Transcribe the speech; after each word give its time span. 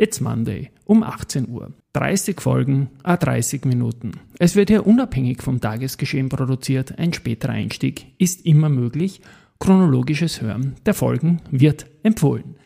It's 0.00 0.18
Monday 0.22 0.70
um 0.86 1.02
18 1.02 1.46
Uhr. 1.50 1.74
30 1.92 2.40
Folgen, 2.40 2.88
a 3.02 3.18
30 3.18 3.66
Minuten. 3.66 4.12
Es 4.38 4.56
wird 4.56 4.70
hier 4.70 4.86
unabhängig 4.86 5.42
vom 5.42 5.60
Tagesgeschehen 5.60 6.30
produziert. 6.30 6.98
Ein 6.98 7.12
späterer 7.12 7.52
Einstieg 7.52 8.06
ist 8.16 8.46
immer 8.46 8.70
möglich. 8.70 9.20
Chronologisches 9.58 10.40
Hören 10.40 10.76
der 10.86 10.94
Folgen 10.94 11.42
wird 11.50 11.84
empfohlen. 12.02 12.56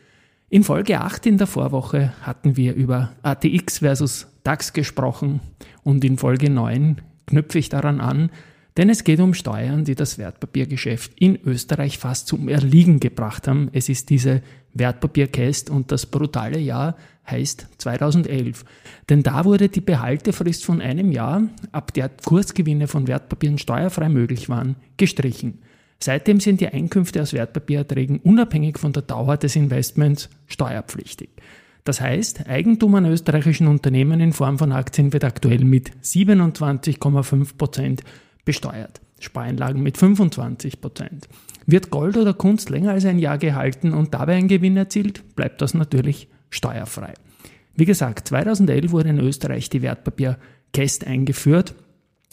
In 0.48 0.62
Folge 0.62 1.00
8 1.00 1.26
in 1.26 1.38
der 1.38 1.48
Vorwoche 1.48 2.12
hatten 2.22 2.56
wir 2.56 2.74
über 2.74 3.14
ATX 3.22 3.78
versus 3.78 4.28
DAX 4.44 4.72
gesprochen 4.72 5.40
und 5.82 6.04
in 6.04 6.18
Folge 6.18 6.50
9 6.50 7.00
knüpfe 7.26 7.58
ich 7.58 7.68
daran 7.68 8.00
an, 8.00 8.30
denn 8.76 8.90
es 8.90 9.02
geht 9.02 9.18
um 9.18 9.34
Steuern, 9.34 9.84
die 9.84 9.96
das 9.96 10.18
Wertpapiergeschäft 10.18 11.12
in 11.18 11.36
Österreich 11.44 11.98
fast 11.98 12.28
zum 12.28 12.48
Erliegen 12.48 13.00
gebracht 13.00 13.48
haben. 13.48 13.70
Es 13.72 13.88
ist 13.88 14.10
diese 14.10 14.42
Wertpapierkäst 14.72 15.70
und 15.70 15.90
das 15.90 16.06
brutale 16.06 16.58
Jahr 16.58 16.96
heißt 17.26 17.68
2011. 17.78 18.64
Denn 19.08 19.22
da 19.22 19.44
wurde 19.44 19.68
die 19.68 19.80
Behaltefrist 19.80 20.64
von 20.64 20.80
einem 20.80 21.12
Jahr, 21.12 21.42
ab 21.72 21.92
der 21.94 22.08
Kursgewinne 22.08 22.88
von 22.88 23.06
Wertpapieren 23.06 23.58
steuerfrei 23.58 24.08
möglich 24.08 24.48
waren, 24.48 24.76
gestrichen. 24.96 25.58
Seitdem 26.00 26.40
sind 26.40 26.60
die 26.60 26.68
Einkünfte 26.68 27.22
aus 27.22 27.32
Wertpapiererträgen 27.32 28.18
unabhängig 28.18 28.78
von 28.78 28.92
der 28.92 29.02
Dauer 29.02 29.36
des 29.36 29.56
Investments 29.56 30.28
steuerpflichtig. 30.46 31.30
Das 31.84 32.00
heißt, 32.00 32.48
Eigentum 32.48 32.94
an 32.94 33.06
österreichischen 33.06 33.66
Unternehmen 33.66 34.20
in 34.20 34.32
Form 34.32 34.58
von 34.58 34.72
Aktien 34.72 35.12
wird 35.12 35.24
aktuell 35.24 35.64
mit 35.64 35.90
27,5 36.02 37.56
Prozent 37.56 38.02
besteuert. 38.44 39.00
Spareinlagen 39.20 39.82
mit 39.82 39.96
25 39.96 40.80
Prozent. 40.80 41.28
Wird 41.66 41.90
Gold 41.90 42.16
oder 42.16 42.34
Kunst 42.34 42.68
länger 42.68 42.92
als 42.92 43.06
ein 43.06 43.18
Jahr 43.18 43.38
gehalten 43.38 43.92
und 43.94 44.12
dabei 44.12 44.34
ein 44.34 44.48
Gewinn 44.48 44.76
erzielt, 44.76 45.34
bleibt 45.36 45.62
das 45.62 45.72
natürlich 45.72 46.28
steuerfrei. 46.54 47.14
Wie 47.74 47.84
gesagt, 47.84 48.28
2011 48.28 48.92
wurde 48.92 49.10
in 49.10 49.18
Österreich 49.18 49.68
die 49.68 49.82
Wertpapierkäst 49.82 51.06
eingeführt 51.06 51.74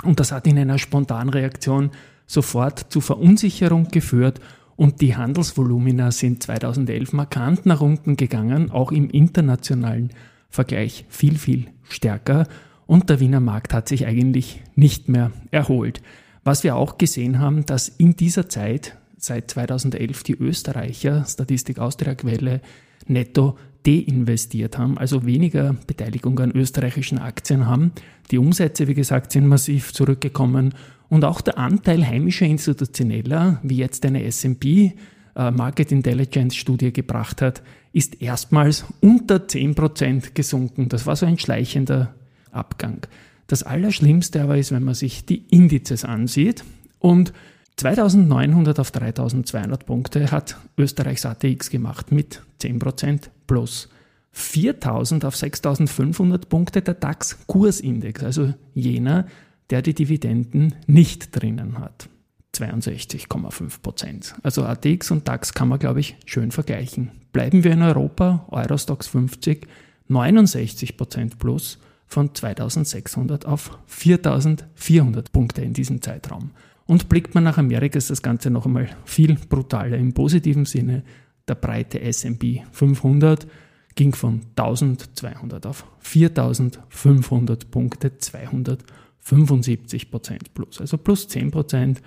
und 0.04 0.20
das 0.20 0.32
hat 0.32 0.48
in 0.48 0.58
einer 0.58 0.78
Spontanreaktion 0.78 1.92
sofort 2.28 2.92
zu 2.92 3.02
Verunsicherung 3.02 3.90
geführt 3.90 4.40
und 4.76 5.02
die 5.02 5.16
Handelsvolumina 5.16 6.12
sind 6.12 6.44
2011 6.44 7.14
markant 7.14 7.66
nach 7.66 7.82
unten 7.82 8.18
gegangen, 8.18 8.72
auch 8.72 8.92
im 8.92 9.10
internationalen 9.10 10.12
Vergleich 10.50 11.06
viel, 11.10 11.38
viel 11.38 11.68
stärker 11.90 12.48
und 12.86 13.10
der 13.10 13.20
Wiener 13.20 13.40
Markt 13.40 13.74
hat 13.74 13.88
sich 13.88 14.06
eigentlich 14.06 14.62
nicht 14.76 15.10
mehr 15.10 15.32
erholt. 15.50 16.02
Was 16.44 16.64
wir 16.64 16.76
auch 16.76 16.98
gesehen 16.98 17.40
haben, 17.40 17.66
dass 17.66 17.88
in 17.88 18.16
dieser 18.16 18.50
Zeit, 18.50 18.98
seit 19.18 19.50
2011, 19.52 20.24
die 20.24 20.34
Österreicher, 20.34 21.24
Statistik 21.26 21.80
Austria 21.80 22.16
Quelle, 22.16 22.62
netto 23.08 23.58
deinvestiert 23.86 24.78
haben, 24.78 24.98
also 24.98 25.26
weniger 25.26 25.76
Beteiligung 25.88 26.40
an 26.40 26.52
österreichischen 26.52 27.18
Aktien 27.18 27.66
haben. 27.66 27.92
Die 28.30 28.38
Umsätze, 28.38 28.88
wie 28.88 28.94
gesagt, 28.94 29.32
sind 29.32 29.48
massiv 29.48 29.94
zurückgekommen 29.94 30.74
und 31.10 31.26
auch 31.26 31.42
der 31.42 31.58
Anteil 31.58 32.06
heimischer 32.06 32.46
Institutioneller, 32.46 33.60
wie 33.64 33.78
jetzt 33.78 34.06
eine 34.06 34.24
S&P 34.24 34.94
äh, 35.36 35.52
Market 35.52 35.92
Intelligence 35.92 36.56
Studie 36.56 36.94
gebracht 36.94 37.42
hat, 37.42 37.62
ist 37.94 38.22
erstmals 38.22 38.86
unter 39.02 39.38
10% 39.38 40.34
gesunken. 40.34 40.90
Das 40.90 41.06
war 41.06 41.16
so 41.16 41.26
ein 41.26 41.38
schleichender 41.38 42.14
Abgang. 42.52 43.06
Das 43.48 43.64
Allerschlimmste 43.64 44.42
aber 44.42 44.58
ist, 44.58 44.72
wenn 44.72 44.84
man 44.84 44.94
sich 44.94 45.26
die 45.26 45.44
Indizes 45.50 46.06
ansieht 46.06 46.64
und 47.00 47.34
2900 47.82 48.78
auf 48.80 48.92
3200 48.92 49.88
Punkte 49.88 50.30
hat 50.30 50.56
Österreichs 50.78 51.26
ATX 51.26 51.72
gemacht 51.72 52.12
mit 52.12 52.44
10% 52.62 53.32
plus. 53.48 53.90
4000 54.34 55.26
auf 55.26 55.36
6500 55.36 56.48
Punkte 56.48 56.84
der 56.84 56.94
DAX-Kursindex, 56.94 58.24
also 58.24 58.54
jener, 58.76 59.26
der 59.72 59.82
die 59.82 59.96
Dividenden 59.96 60.76
nicht 60.86 61.36
drinnen 61.36 61.80
hat. 61.80 62.08
62,5% 62.54 64.36
Also 64.44 64.64
ATX 64.64 65.10
und 65.10 65.28
DAX 65.28 65.56
kann 65.56 65.68
man, 65.68 65.80
glaube 65.80 66.02
ich, 66.02 66.18
schön 66.28 66.52
vergleichen. 66.52 67.10
Bleiben 67.34 67.64
wir 67.64 67.72
in 67.72 67.82
Europa, 67.82 68.46
Eurostox 68.52 69.08
50, 69.08 69.66
69% 70.08 71.40
plus 71.40 71.80
von 72.06 72.36
2600 72.36 73.48
auf 73.48 73.76
4400 73.88 75.32
Punkte 75.32 75.64
in 75.64 75.74
diesem 75.74 76.04
Zeitraum. 76.04 76.52
Und 76.92 77.08
blickt 77.08 77.34
man 77.36 77.46
nach 77.46 77.58
Amerika, 77.58 77.98
ist 77.98 78.10
das 78.10 78.22
Ganze 78.22 78.50
noch 78.50 78.66
einmal 78.66 78.90
viel 79.06 79.36
brutaler 79.48 79.98
im 79.98 80.12
positiven 80.12 80.66
Sinne. 80.66 81.04
Der 81.48 81.56
breite 81.56 82.02
SP 82.04 82.68
500 82.74 83.48
ging 83.96 84.14
von 84.14 84.42
1200 84.58 85.68
auf 85.68 85.86
4500 86.00 87.72
Punkte, 87.72 88.18
275 88.18 90.12
Prozent 90.12 90.54
plus, 90.54 90.82
also 90.82 90.98
plus 90.98 91.30
10 91.30 91.52
Prozent. 91.52 92.02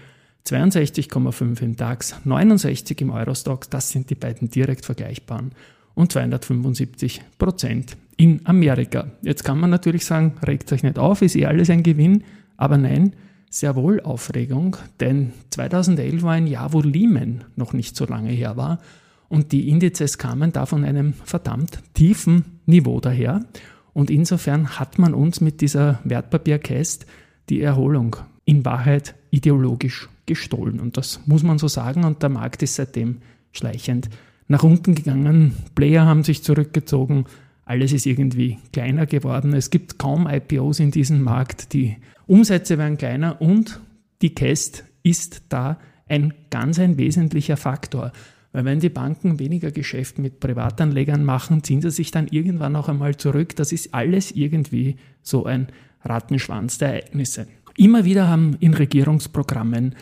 62,5 0.46 1.62
im 1.62 1.76
DAX, 1.76 2.16
69 2.22 3.00
im 3.00 3.08
Eurostox, 3.08 3.70
das 3.70 3.88
sind 3.88 4.10
die 4.10 4.14
beiden 4.14 4.50
direkt 4.50 4.84
vergleichbaren 4.84 5.52
und 5.94 6.12
275 6.12 7.22
Prozent 7.38 7.96
in 8.18 8.44
Amerika. 8.44 9.12
Jetzt 9.22 9.44
kann 9.44 9.58
man 9.58 9.70
natürlich 9.70 10.04
sagen, 10.04 10.34
regt 10.46 10.70
euch 10.74 10.82
nicht 10.82 10.98
auf, 10.98 11.22
ist 11.22 11.36
eh 11.36 11.46
alles 11.46 11.70
ein 11.70 11.82
Gewinn, 11.82 12.22
aber 12.58 12.76
nein, 12.76 13.14
sehr 13.54 13.76
wohl 13.76 14.00
Aufregung, 14.00 14.76
denn 14.98 15.32
2011 15.50 16.24
war 16.24 16.32
ein 16.32 16.48
Jahr, 16.48 16.72
wo 16.72 16.80
Lehman 16.80 17.44
noch 17.54 17.72
nicht 17.72 17.94
so 17.94 18.04
lange 18.04 18.30
her 18.30 18.56
war 18.56 18.80
und 19.28 19.52
die 19.52 19.68
Indizes 19.68 20.18
kamen 20.18 20.50
da 20.50 20.66
von 20.66 20.84
einem 20.84 21.12
verdammt 21.24 21.78
tiefen 21.94 22.60
Niveau 22.66 22.98
daher 22.98 23.44
und 23.92 24.10
insofern 24.10 24.80
hat 24.80 24.98
man 24.98 25.14
uns 25.14 25.40
mit 25.40 25.60
dieser 25.60 26.00
Wertpapierkäst 26.02 27.06
die 27.48 27.60
Erholung 27.60 28.16
in 28.44 28.64
Wahrheit 28.64 29.14
ideologisch 29.30 30.08
gestohlen 30.26 30.80
und 30.80 30.96
das 30.96 31.20
muss 31.26 31.44
man 31.44 31.60
so 31.60 31.68
sagen 31.68 32.02
und 32.02 32.24
der 32.24 32.30
Markt 32.30 32.60
ist 32.64 32.74
seitdem 32.74 33.18
schleichend 33.52 34.10
nach 34.48 34.64
unten 34.64 34.96
gegangen, 34.96 35.54
Player 35.76 36.04
haben 36.04 36.24
sich 36.24 36.42
zurückgezogen, 36.42 37.26
alles 37.64 37.92
ist 37.92 38.06
irgendwie 38.06 38.58
kleiner 38.72 39.06
geworden. 39.06 39.54
Es 39.54 39.70
gibt 39.70 39.98
kaum 39.98 40.26
IPOs 40.26 40.80
in 40.80 40.90
diesem 40.90 41.22
Markt, 41.22 41.72
die 41.72 41.96
Umsätze 42.26 42.78
werden 42.78 42.98
kleiner 42.98 43.40
und 43.40 43.80
die 44.22 44.34
Cast 44.34 44.84
ist 45.02 45.42
da 45.48 45.78
ein 46.08 46.34
ganz 46.50 46.78
ein 46.78 46.98
wesentlicher 46.98 47.56
Faktor. 47.56 48.12
Weil 48.52 48.64
wenn 48.66 48.80
die 48.80 48.88
Banken 48.88 49.38
weniger 49.38 49.70
Geschäft 49.70 50.18
mit 50.18 50.40
Privatanlegern 50.40 51.24
machen, 51.24 51.64
ziehen 51.64 51.82
sie 51.82 51.90
sich 51.90 52.10
dann 52.10 52.28
irgendwann 52.28 52.76
auch 52.76 52.88
einmal 52.88 53.16
zurück. 53.16 53.56
Das 53.56 53.72
ist 53.72 53.92
alles 53.92 54.30
irgendwie 54.30 54.96
so 55.22 55.44
ein 55.44 55.68
Rattenschwanz 56.02 56.78
der 56.78 56.90
Ereignisse. 56.90 57.48
Immer 57.76 58.04
wieder 58.04 58.28
haben 58.28 58.56
in 58.60 58.74
Regierungsprogrammen 58.74 59.96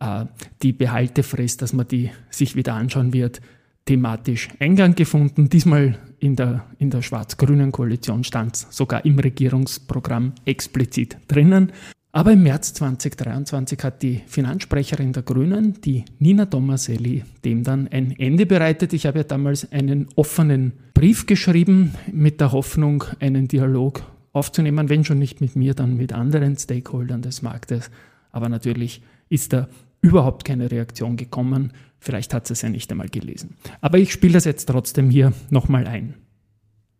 äh, 0.00 0.24
die 0.62 0.72
Behaltefrist, 0.72 1.60
dass 1.60 1.72
man 1.72 1.86
die 1.86 2.10
sich 2.30 2.56
wieder 2.56 2.74
anschauen 2.74 3.12
wird, 3.12 3.42
thematisch 3.88 4.48
Eingang 4.60 4.94
gefunden. 4.94 5.48
Diesmal 5.48 5.98
in 6.20 6.36
der, 6.36 6.66
in 6.78 6.90
der 6.90 7.00
schwarz-grünen 7.00 7.72
Koalition 7.72 8.22
stand 8.22 8.56
es 8.56 8.66
sogar 8.70 9.04
im 9.06 9.18
Regierungsprogramm 9.18 10.34
explizit 10.44 11.16
drinnen. 11.26 11.72
Aber 12.12 12.32
im 12.32 12.42
März 12.42 12.74
2023 12.74 13.82
hat 13.82 14.02
die 14.02 14.20
Finanzsprecherin 14.26 15.14
der 15.14 15.22
Grünen, 15.22 15.80
die 15.80 16.04
Nina 16.18 16.44
Tomaselli, 16.46 17.24
dem 17.44 17.64
dann 17.64 17.88
ein 17.88 18.12
Ende 18.18 18.44
bereitet. 18.44 18.92
Ich 18.92 19.06
habe 19.06 19.18
ja 19.18 19.24
damals 19.24 19.70
einen 19.72 20.06
offenen 20.16 20.72
Brief 20.92 21.24
geschrieben 21.24 21.94
mit 22.12 22.40
der 22.40 22.52
Hoffnung, 22.52 23.04
einen 23.20 23.48
Dialog 23.48 24.02
aufzunehmen, 24.32 24.90
wenn 24.90 25.04
schon 25.04 25.18
nicht 25.18 25.40
mit 25.40 25.56
mir, 25.56 25.74
dann 25.74 25.96
mit 25.96 26.12
anderen 26.12 26.56
Stakeholdern 26.56 27.22
des 27.22 27.40
Marktes. 27.40 27.90
Aber 28.32 28.50
natürlich 28.50 29.02
ist 29.30 29.52
da 29.54 29.68
überhaupt 30.00 30.44
keine 30.44 30.70
Reaktion 30.70 31.16
gekommen. 31.16 31.72
Vielleicht 32.00 32.34
hat 32.34 32.46
sie 32.46 32.52
es 32.52 32.62
ja 32.62 32.68
nicht 32.68 32.90
einmal 32.90 33.08
gelesen. 33.08 33.56
Aber 33.80 33.98
ich 33.98 34.12
spiele 34.12 34.34
das 34.34 34.44
jetzt 34.44 34.66
trotzdem 34.66 35.10
hier 35.10 35.32
nochmal 35.50 35.86
ein. 35.86 36.14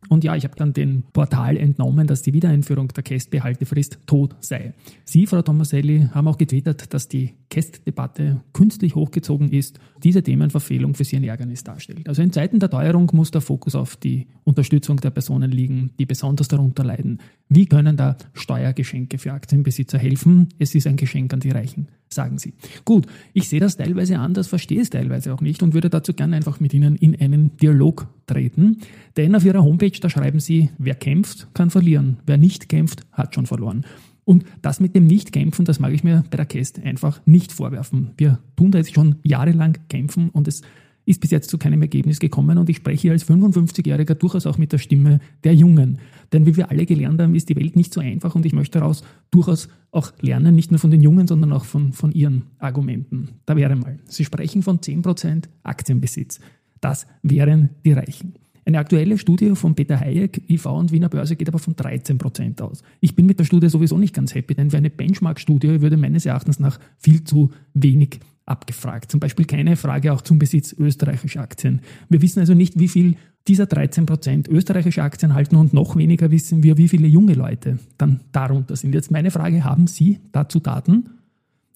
Und 0.08 0.24
ja, 0.24 0.36
ich 0.36 0.44
habe 0.44 0.54
dann 0.56 0.72
dem 0.72 1.02
Portal 1.12 1.56
entnommen, 1.56 2.06
dass 2.06 2.22
die 2.22 2.32
Wiedereinführung 2.32 2.88
der 2.88 3.02
Kästbehaltefrist 3.02 3.98
tot 4.06 4.36
sei. 4.40 4.74
Sie, 5.04 5.26
Frau 5.26 5.42
Tomaselli, 5.42 6.08
haben 6.12 6.28
auch 6.28 6.38
getwittert, 6.38 6.94
dass 6.94 7.08
die 7.08 7.34
Kästdebatte 7.50 8.40
künstlich 8.52 8.94
hochgezogen 8.94 9.50
ist, 9.50 9.80
diese 10.02 10.22
Themenverfehlung 10.22 10.94
für 10.94 11.04
sie 11.04 11.16
ein 11.16 11.24
Ärgernis 11.24 11.64
darstellt. 11.64 12.08
Also 12.08 12.22
in 12.22 12.32
Zeiten 12.32 12.60
der 12.60 12.70
Teuerung 12.70 13.10
muss 13.12 13.30
der 13.30 13.40
Fokus 13.40 13.74
auf 13.74 13.96
die 13.96 14.26
Unterstützung 14.44 14.98
der 14.98 15.10
Personen 15.10 15.50
liegen, 15.50 15.90
die 15.98 16.06
besonders 16.06 16.48
darunter 16.48 16.84
leiden. 16.84 17.18
Wie 17.48 17.66
können 17.66 17.96
da 17.96 18.16
Steuergeschenke 18.34 19.18
für 19.18 19.32
Aktienbesitzer 19.32 19.98
helfen? 19.98 20.48
Es 20.58 20.74
ist 20.74 20.86
ein 20.86 20.96
Geschenk 20.96 21.32
an 21.32 21.40
die 21.40 21.50
Reichen, 21.50 21.88
sagen 22.08 22.38
sie. 22.38 22.52
Gut, 22.84 23.06
ich 23.32 23.48
sehe 23.48 23.60
das 23.60 23.76
teilweise 23.76 24.18
anders, 24.18 24.46
verstehe 24.46 24.80
es 24.80 24.90
teilweise 24.90 25.32
auch 25.32 25.40
nicht 25.40 25.62
und 25.62 25.74
würde 25.74 25.88
dazu 25.88 26.12
gerne 26.12 26.36
einfach 26.36 26.60
mit 26.60 26.74
Ihnen 26.74 26.96
in 26.96 27.18
einen 27.18 27.56
Dialog 27.56 28.08
treten. 28.26 28.78
Denn 29.16 29.34
auf 29.34 29.44
Ihrer 29.44 29.64
Homepage, 29.64 29.87
da 30.00 30.10
schreiben 30.10 30.40
Sie, 30.40 30.70
wer 30.78 30.94
kämpft, 30.94 31.48
kann 31.54 31.70
verlieren. 31.70 32.18
Wer 32.26 32.38
nicht 32.38 32.68
kämpft, 32.68 33.06
hat 33.12 33.34
schon 33.34 33.46
verloren. 33.46 33.84
Und 34.24 34.44
das 34.60 34.78
mit 34.78 34.94
dem 34.94 35.06
Nicht-Kämpfen, 35.06 35.64
das 35.64 35.80
mag 35.80 35.94
ich 35.94 36.04
mir 36.04 36.22
bei 36.30 36.36
der 36.36 36.44
Käst 36.44 36.82
einfach 36.84 37.22
nicht 37.24 37.50
vorwerfen. 37.50 38.10
Wir 38.18 38.38
tun 38.56 38.70
da 38.70 38.76
jetzt 38.76 38.94
schon 38.94 39.16
jahrelang 39.22 39.78
kämpfen 39.88 40.28
und 40.28 40.46
es 40.46 40.60
ist 41.06 41.22
bis 41.22 41.30
jetzt 41.30 41.48
zu 41.48 41.56
keinem 41.56 41.80
Ergebnis 41.80 42.18
gekommen 42.18 42.58
und 42.58 42.68
ich 42.68 42.76
spreche 42.76 43.00
hier 43.00 43.12
als 43.12 43.26
55-Jähriger 43.26 44.12
durchaus 44.12 44.44
auch 44.44 44.58
mit 44.58 44.72
der 44.72 44.76
Stimme 44.76 45.20
der 45.42 45.54
Jungen. 45.54 45.98
Denn 46.34 46.44
wie 46.44 46.58
wir 46.58 46.70
alle 46.70 46.84
gelernt 46.84 47.22
haben, 47.22 47.34
ist 47.34 47.48
die 47.48 47.56
Welt 47.56 47.74
nicht 47.76 47.94
so 47.94 48.02
einfach 48.02 48.34
und 48.34 48.44
ich 48.44 48.52
möchte 48.52 48.78
daraus 48.78 49.02
durchaus 49.30 49.70
auch 49.90 50.12
lernen, 50.20 50.54
nicht 50.54 50.70
nur 50.70 50.78
von 50.78 50.90
den 50.90 51.00
Jungen, 51.00 51.26
sondern 51.26 51.50
auch 51.54 51.64
von, 51.64 51.94
von 51.94 52.12
ihren 52.12 52.42
Argumenten. 52.58 53.30
Da 53.46 53.56
wäre 53.56 53.74
mal, 53.76 53.98
Sie 54.04 54.26
sprechen 54.26 54.62
von 54.62 54.80
10% 54.80 55.44
Aktienbesitz. 55.62 56.40
Das 56.82 57.06
wären 57.22 57.70
die 57.86 57.92
Reichen. 57.92 58.34
Eine 58.68 58.80
aktuelle 58.80 59.16
Studie 59.16 59.54
von 59.54 59.74
Peter 59.74 59.98
Hayek, 59.98 60.42
IV 60.50 60.66
und 60.66 60.92
Wiener 60.92 61.08
Börse 61.08 61.36
geht 61.36 61.48
aber 61.48 61.58
von 61.58 61.74
13 61.74 62.18
Prozent 62.18 62.60
aus. 62.60 62.82
Ich 63.00 63.16
bin 63.16 63.24
mit 63.24 63.38
der 63.38 63.46
Studie 63.46 63.70
sowieso 63.70 63.96
nicht 63.96 64.14
ganz 64.14 64.34
happy, 64.34 64.54
denn 64.54 64.70
für 64.70 64.76
eine 64.76 64.90
Benchmark-Studie 64.90 65.80
würde 65.80 65.96
meines 65.96 66.26
Erachtens 66.26 66.60
nach 66.60 66.78
viel 66.98 67.24
zu 67.24 67.50
wenig 67.72 68.20
abgefragt. 68.44 69.10
Zum 69.10 69.20
Beispiel 69.20 69.46
keine 69.46 69.76
Frage 69.76 70.12
auch 70.12 70.20
zum 70.20 70.38
Besitz 70.38 70.74
österreichischer 70.78 71.40
Aktien. 71.40 71.80
Wir 72.10 72.20
wissen 72.20 72.40
also 72.40 72.52
nicht, 72.52 72.78
wie 72.78 72.88
viel 72.88 73.14
dieser 73.46 73.64
13 73.64 74.04
Prozent 74.04 74.48
österreichische 74.48 75.02
Aktien 75.02 75.32
halten 75.32 75.56
und 75.56 75.72
noch 75.72 75.96
weniger 75.96 76.30
wissen 76.30 76.62
wir, 76.62 76.76
wie 76.76 76.88
viele 76.88 77.08
junge 77.08 77.32
Leute 77.32 77.78
dann 77.96 78.20
darunter 78.32 78.76
sind. 78.76 78.94
Jetzt 78.94 79.10
meine 79.10 79.30
Frage, 79.30 79.64
haben 79.64 79.86
Sie 79.86 80.18
dazu 80.32 80.60
Daten? 80.60 81.17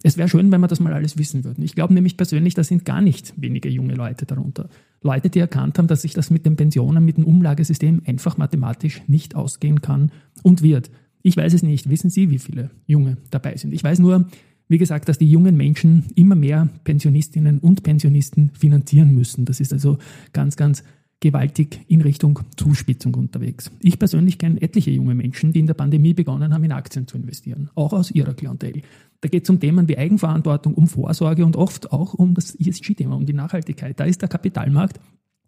Es 0.03 0.17
wäre 0.17 0.29
schön, 0.29 0.51
wenn 0.51 0.61
wir 0.61 0.69
das 0.69 0.81
mal 0.81 0.93
alles 0.93 1.17
wissen 1.17 1.45
würden. 1.45 1.63
Ich 1.63 1.75
glaube 1.75 1.95
nämlich 1.95 2.17
persönlich, 2.17 2.55
da 2.55 2.65
sind 2.65 2.85
gar 2.85 3.01
nicht 3.01 3.35
wenige 3.37 3.69
junge 3.69 3.95
Leute 3.95 4.27
darunter. 4.27 4.69
Leute, 5.01 5.31
die 5.31 5.39
erkannt 5.39 5.79
haben, 5.79 5.87
dass 5.87 6.03
sich 6.03 6.13
das 6.13 6.31
mit 6.31 6.45
den 6.45 6.57
Pensionen, 6.57 7.05
mit 7.05 7.17
dem 7.17 7.25
Umlagesystem 7.25 8.03
einfach 8.05 8.37
mathematisch 8.37 9.03
nicht 9.07 9.37
ausgehen 9.37 9.81
kann 9.81 10.11
und 10.43 10.63
wird. 10.63 10.91
Ich 11.23 11.37
weiß 11.37 11.55
es 11.55 11.63
nicht. 11.63 11.89
Wissen 11.89 12.11
Sie, 12.11 12.31
wie 12.31 12.39
viele 12.39 12.71
Junge 12.87 13.17
dabei 13.31 13.57
sind? 13.57 13.73
Ich 13.73 13.85
weiß 13.85 14.01
nur, 14.01 14.27
wie 14.69 14.79
gesagt, 14.79 15.09
dass 15.09 15.19
die 15.19 15.31
jungen 15.31 15.57
Menschen 15.57 16.07
immer 16.15 16.35
mehr 16.35 16.69
Pensionistinnen 16.85 17.59
und 17.59 17.83
Pensionisten 17.83 18.51
finanzieren 18.59 19.15
müssen. 19.15 19.45
Das 19.45 19.61
ist 19.61 19.73
also 19.73 19.99
ganz, 20.33 20.57
ganz 20.57 20.83
gewaltig 21.23 21.81
in 21.87 22.03
Richtung 22.03 22.41
Zuspitzung 22.57 23.15
unterwegs. 23.15 23.71
Ich 23.81 23.99
persönlich 23.99 24.39
kenne 24.39 24.61
etliche 24.61 24.91
junge 24.91 25.15
Menschen, 25.15 25.53
die 25.53 25.61
in 25.61 25.69
der 25.69 25.75
Pandemie 25.75 26.15
begonnen 26.15 26.53
haben, 26.53 26.65
in 26.65 26.73
Aktien 26.73 27.07
zu 27.07 27.17
investieren, 27.17 27.71
auch 27.77 27.93
aus 27.93 28.11
ihrer 28.11 28.35
Klientel. 28.35 28.83
Da 29.21 29.29
geht 29.29 29.45
es 29.45 29.51
um 29.51 29.61
Themen 29.61 29.87
wie 29.87 29.97
Eigenverantwortung, 29.97 30.75
um 30.75 30.89
Vorsorge 30.89 31.47
und 31.47 31.55
oft 31.57 31.93
auch 31.93 32.13
um 32.15 32.35
das 32.35 32.57
ESG-Thema, 32.57 33.15
um 33.15 33.25
die 33.25 33.33
Nachhaltigkeit. 33.33 33.99
Da 33.99 34.05
ist 34.05 34.21
der 34.21 34.29
Kapitalmarkt 34.29 34.99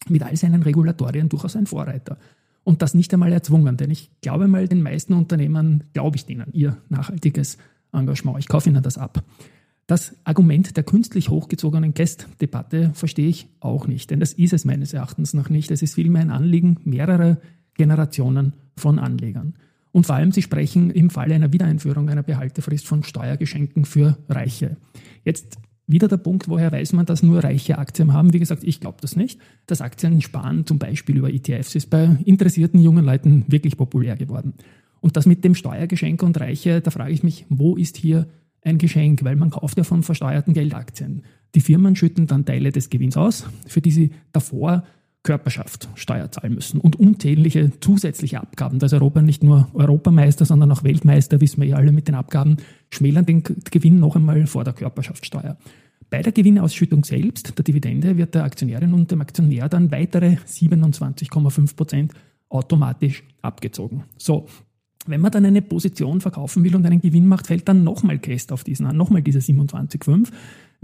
mit 0.09 0.23
all 0.23 0.37
seinen 0.37 0.62
Regulatorien 0.62 1.29
durchaus 1.29 1.56
ein 1.56 1.67
Vorreiter. 1.67 2.19
Und 2.62 2.81
das 2.81 2.94
nicht 2.94 3.12
einmal 3.12 3.32
erzwungen, 3.32 3.77
denn 3.77 3.91
ich 3.91 4.11
glaube 4.20 4.47
mal, 4.47 4.69
den 4.69 4.81
meisten 4.81 5.12
Unternehmern 5.12 5.85
glaube 5.93 6.17
ich 6.17 6.25
denen 6.25 6.53
ihr 6.53 6.79
nachhaltiges 6.88 7.59
Engagement. 7.93 8.38
Ich 8.38 8.49
kaufe 8.49 8.70
ihnen 8.70 8.82
das 8.82 8.97
ab. 8.97 9.25
Das 9.87 10.17
Argument 10.25 10.77
der 10.77 10.85
künstlich 10.85 11.29
hochgezogenen 11.29 11.93
Guest-Debatte 11.93 12.93
verstehe 12.95 13.29
ich 13.29 13.49
auch 13.61 13.87
nicht, 13.87 14.11
denn 14.11 14.21
das 14.21 14.33
ist 14.33 14.55
es 14.55 14.65
meines 14.65 14.95
Erachtens 14.95 15.35
noch 15.35 15.51
nicht. 15.51 15.71
Es 15.71 15.83
ist 15.83 15.95
vielmehr 15.95 16.23
ein 16.23 16.31
Anliegen 16.31 16.79
mehrerer 16.85 17.39
Generationen 17.75 18.55
von 18.77 18.99
Anlegern. 18.99 19.55
Und 19.93 20.07
vor 20.07 20.17
allem, 20.17 20.33
Sie 20.33 20.43
sprechen 20.43 20.91
im 20.91 21.11
Falle 21.11 21.35
einer 21.35 21.53
Wiedereinführung 21.53 22.09
einer 22.09 22.23
Behaltefrist 22.23 22.87
von 22.87 23.03
Steuergeschenken 23.03 23.85
für 23.85 24.19
Reiche. 24.29 24.77
Jetzt 25.25 25.59
wieder 25.87 26.09
der 26.09 26.17
Punkt, 26.17 26.49
woher 26.49 26.73
weiß 26.73 26.95
man, 26.95 27.05
dass 27.07 27.23
nur 27.23 27.45
reiche 27.45 27.79
Aktien 27.79 28.13
haben? 28.13 28.33
Wie 28.33 28.39
gesagt, 28.39 28.65
ich 28.65 28.81
glaube 28.81 28.99
das 29.03 29.17
nicht. 29.17 29.39
Das 29.67 29.83
Aktiensparen 29.83 30.67
zum 30.67 30.79
Beispiel 30.79 31.19
über 31.19 31.33
ETFs 31.33 31.75
ist 31.75 31.91
bei 31.91 32.17
interessierten 32.25 32.81
jungen 32.81 33.05
Leuten 33.05 33.45
wirklich 33.49 33.77
populär 33.77 34.17
geworden. 34.17 34.55
Und 35.01 35.19
das 35.19 35.27
mit 35.27 35.45
dem 35.45 35.55
Steuergeschenk 35.55 36.23
und 36.23 36.41
Reiche, 36.41 36.81
da 36.81 36.91
frage 36.91 37.13
ich 37.13 37.23
mich, 37.23 37.45
wo 37.51 37.77
ist 37.77 37.99
hier 37.99 38.27
ein 38.65 38.79
Geschenk? 38.79 39.25
Weil 39.25 39.37
man 39.37 39.51
kauft 39.51 39.77
ja 39.79 39.85
von 39.85 40.03
versteuerten 40.03 40.55
Geld 40.55 40.75
Aktien. 40.75 41.23
Die 41.55 41.61
Firmen 41.61 41.95
schütten 41.95 42.27
dann 42.27 42.45
Teile 42.45 42.73
des 42.73 42.91
Gewinns 42.91 43.17
aus, 43.17 43.47
für 43.67 43.81
die 43.81 43.91
sie 43.91 44.11
davor 44.33 44.85
Körperschaft 45.23 45.89
Steuer 45.95 46.31
zahlen 46.31 46.55
müssen 46.55 46.81
und 46.81 46.97
unzählige 46.97 47.73
zusätzliche 47.81 48.41
Abgaben. 48.41 48.79
Da 48.79 48.87
ist 48.87 48.93
Europa 48.93 49.23
nicht 49.23 49.43
nur 49.43 49.69
Europameister, 49.73 50.45
sondern 50.45 50.71
auch 50.71 50.85
Weltmeister, 50.85 51.41
wissen 51.41 51.63
wir 51.63 51.69
ja 51.69 51.77
alle 51.77 51.93
mit 51.93 52.09
den 52.09 52.15
Abgaben, 52.15 52.59
schmälern 52.91 53.25
den 53.25 53.43
Gewinn 53.43 53.99
noch 53.99 54.17
einmal 54.17 54.47
vor 54.47 54.65
der 54.65 54.75
Körperschaftssteuer. 54.75 55.57
Bei 56.11 56.21
der 56.21 56.33
Gewinnausschüttung 56.33 57.05
selbst, 57.05 57.57
der 57.57 57.65
Dividende, 57.65 58.19
wird 58.19 58.35
der 58.35 58.45
Aktionärin 58.45 58.93
und 58.93 59.11
dem 59.11 59.23
Aktionär 59.23 59.69
dann 59.69 59.91
weitere 59.91 60.37
27,5 60.47 61.75
Prozent 61.75 62.13
automatisch 62.51 63.25
abgezogen. 63.41 64.05
So, 64.19 64.47
wenn 65.06 65.21
man 65.21 65.33
dann 65.33 65.45
eine 65.45 65.62
Position 65.62 66.21
verkaufen 66.21 66.65
will 66.65 66.75
und 66.77 66.87
einen 66.87 67.01
Gewinn 67.01 67.27
macht, 67.27 67.47
fällt 67.47 67.69
dann 67.69 67.85
nochmal 67.85 68.19
Käst 68.19 68.53
auf 68.53 68.65
diesen 68.65 68.87
an, 68.87 68.97
nochmal 68.97 69.23
diese 69.23 69.39
27,5 69.41 70.29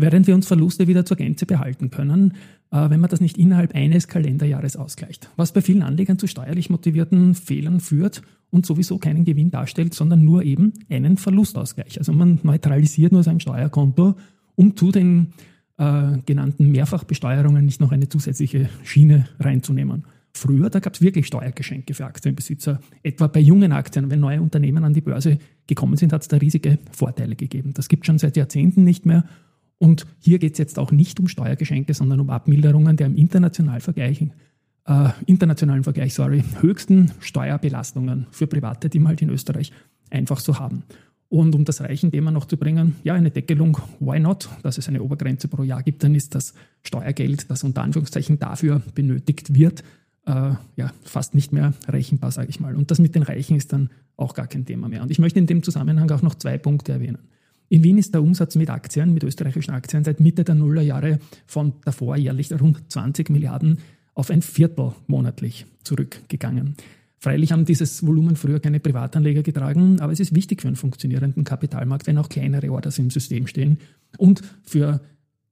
während 0.00 0.26
wir 0.26 0.34
uns 0.34 0.46
Verluste 0.46 0.86
wieder 0.86 1.04
zur 1.04 1.16
Gänze 1.16 1.46
behalten 1.46 1.90
können, 1.90 2.34
äh, 2.70 2.90
wenn 2.90 3.00
man 3.00 3.10
das 3.10 3.20
nicht 3.20 3.38
innerhalb 3.38 3.74
eines 3.74 4.08
Kalenderjahres 4.08 4.76
ausgleicht. 4.76 5.30
Was 5.36 5.52
bei 5.52 5.60
vielen 5.60 5.82
Anlegern 5.82 6.18
zu 6.18 6.26
steuerlich 6.26 6.70
motivierten 6.70 7.34
Fehlern 7.34 7.80
führt 7.80 8.22
und 8.50 8.66
sowieso 8.66 8.98
keinen 8.98 9.24
Gewinn 9.24 9.50
darstellt, 9.50 9.94
sondern 9.94 10.24
nur 10.24 10.42
eben 10.42 10.72
einen 10.88 11.16
Verlustausgleich. 11.16 11.98
Also 11.98 12.12
man 12.12 12.40
neutralisiert 12.42 13.12
nur 13.12 13.22
sein 13.22 13.40
Steuerkonto, 13.40 14.14
um 14.56 14.76
zu 14.76 14.90
den 14.90 15.32
äh, 15.78 16.18
genannten 16.26 16.70
Mehrfachbesteuerungen 16.70 17.64
nicht 17.64 17.80
noch 17.80 17.92
eine 17.92 18.08
zusätzliche 18.08 18.68
Schiene 18.82 19.26
reinzunehmen. 19.38 20.04
Früher, 20.32 20.70
da 20.70 20.78
gab 20.78 20.94
es 20.94 21.00
wirklich 21.00 21.26
Steuergeschenke 21.26 21.94
für 21.94 22.06
Aktienbesitzer. 22.06 22.80
Etwa 23.02 23.26
bei 23.26 23.40
jungen 23.40 23.72
Aktien, 23.72 24.10
wenn 24.10 24.20
neue 24.20 24.40
Unternehmen 24.40 24.84
an 24.84 24.94
die 24.94 25.00
Börse 25.00 25.38
gekommen 25.66 25.96
sind, 25.96 26.12
hat 26.12 26.22
es 26.22 26.28
da 26.28 26.36
riesige 26.36 26.78
Vorteile 26.92 27.36
gegeben. 27.36 27.72
Das 27.74 27.88
gibt 27.88 28.04
es 28.04 28.06
schon 28.06 28.18
seit 28.18 28.36
Jahrzehnten 28.36 28.84
nicht 28.84 29.06
mehr 29.06 29.24
und 29.80 30.06
hier 30.18 30.38
geht 30.38 30.52
es 30.52 30.58
jetzt 30.58 30.78
auch 30.78 30.92
nicht 30.92 31.18
um 31.20 31.26
Steuergeschenke, 31.26 31.94
sondern 31.94 32.20
um 32.20 32.28
Abmilderungen 32.28 32.98
der 32.98 33.06
im 33.06 33.16
internationalen 33.16 33.80
Vergleich, 33.80 34.20
äh, 34.84 35.08
internationalen 35.24 35.84
Vergleich 35.84 36.12
sorry, 36.12 36.44
höchsten 36.60 37.10
Steuerbelastungen 37.20 38.26
für 38.30 38.46
Private, 38.46 38.90
die 38.90 38.98
man 38.98 39.08
halt 39.08 39.22
in 39.22 39.30
Österreich 39.30 39.72
einfach 40.10 40.38
so 40.38 40.58
haben. 40.58 40.82
Und 41.30 41.54
um 41.54 41.64
das 41.64 41.80
Reichenthema 41.80 42.30
noch 42.30 42.44
zu 42.44 42.58
bringen, 42.58 42.96
ja, 43.04 43.14
eine 43.14 43.30
Deckelung, 43.30 43.78
why 44.00 44.20
not? 44.20 44.50
Dass 44.62 44.76
es 44.76 44.86
eine 44.88 45.02
Obergrenze 45.02 45.48
pro 45.48 45.62
Jahr 45.62 45.82
gibt, 45.82 46.04
dann 46.04 46.14
ist 46.14 46.34
das 46.34 46.52
Steuergeld, 46.82 47.50
das 47.50 47.64
unter 47.64 47.82
Anführungszeichen 47.82 48.38
dafür 48.38 48.82
benötigt 48.94 49.54
wird, 49.54 49.82
äh, 50.30 50.54
ja, 50.76 50.92
fast 51.02 51.34
nicht 51.34 51.52
mehr 51.52 51.74
rechenbar, 51.88 52.30
sage 52.30 52.50
ich 52.50 52.60
mal. 52.60 52.76
Und 52.76 52.90
das 52.90 53.00
mit 53.00 53.14
den 53.14 53.22
Reichen 53.22 53.56
ist 53.56 53.72
dann 53.72 53.90
auch 54.16 54.34
gar 54.34 54.46
kein 54.46 54.64
Thema 54.64 54.88
mehr. 54.88 55.02
Und 55.02 55.10
ich 55.10 55.18
möchte 55.18 55.38
in 55.38 55.46
dem 55.46 55.62
Zusammenhang 55.62 56.10
auch 56.10 56.22
noch 56.22 56.36
zwei 56.36 56.56
Punkte 56.56 56.92
erwähnen. 56.92 57.18
In 57.68 57.84
Wien 57.84 57.98
ist 57.98 58.14
der 58.14 58.22
Umsatz 58.22 58.56
mit 58.56 58.70
Aktien, 58.70 59.14
mit 59.14 59.24
österreichischen 59.24 59.72
Aktien 59.72 60.04
seit 60.04 60.20
Mitte 60.20 60.44
der 60.44 60.54
Nullerjahre 60.54 61.18
von 61.46 61.74
davor 61.84 62.16
jährlich 62.16 62.52
rund 62.52 62.90
20 62.90 63.30
Milliarden 63.30 63.78
auf 64.14 64.30
ein 64.30 64.42
Viertel 64.42 64.92
monatlich 65.06 65.66
zurückgegangen. 65.84 66.74
Freilich 67.18 67.52
haben 67.52 67.64
dieses 67.64 68.06
Volumen 68.06 68.34
früher 68.36 68.60
keine 68.60 68.80
Privatanleger 68.80 69.42
getragen, 69.42 70.00
aber 70.00 70.12
es 70.12 70.20
ist 70.20 70.34
wichtig 70.34 70.62
für 70.62 70.68
einen 70.68 70.76
funktionierenden 70.76 71.44
Kapitalmarkt, 71.44 72.06
wenn 72.06 72.18
auch 72.18 72.28
kleinere 72.28 72.72
Orders 72.72 72.98
im 72.98 73.10
System 73.10 73.46
stehen 73.46 73.78
und 74.16 74.42
für 74.62 75.00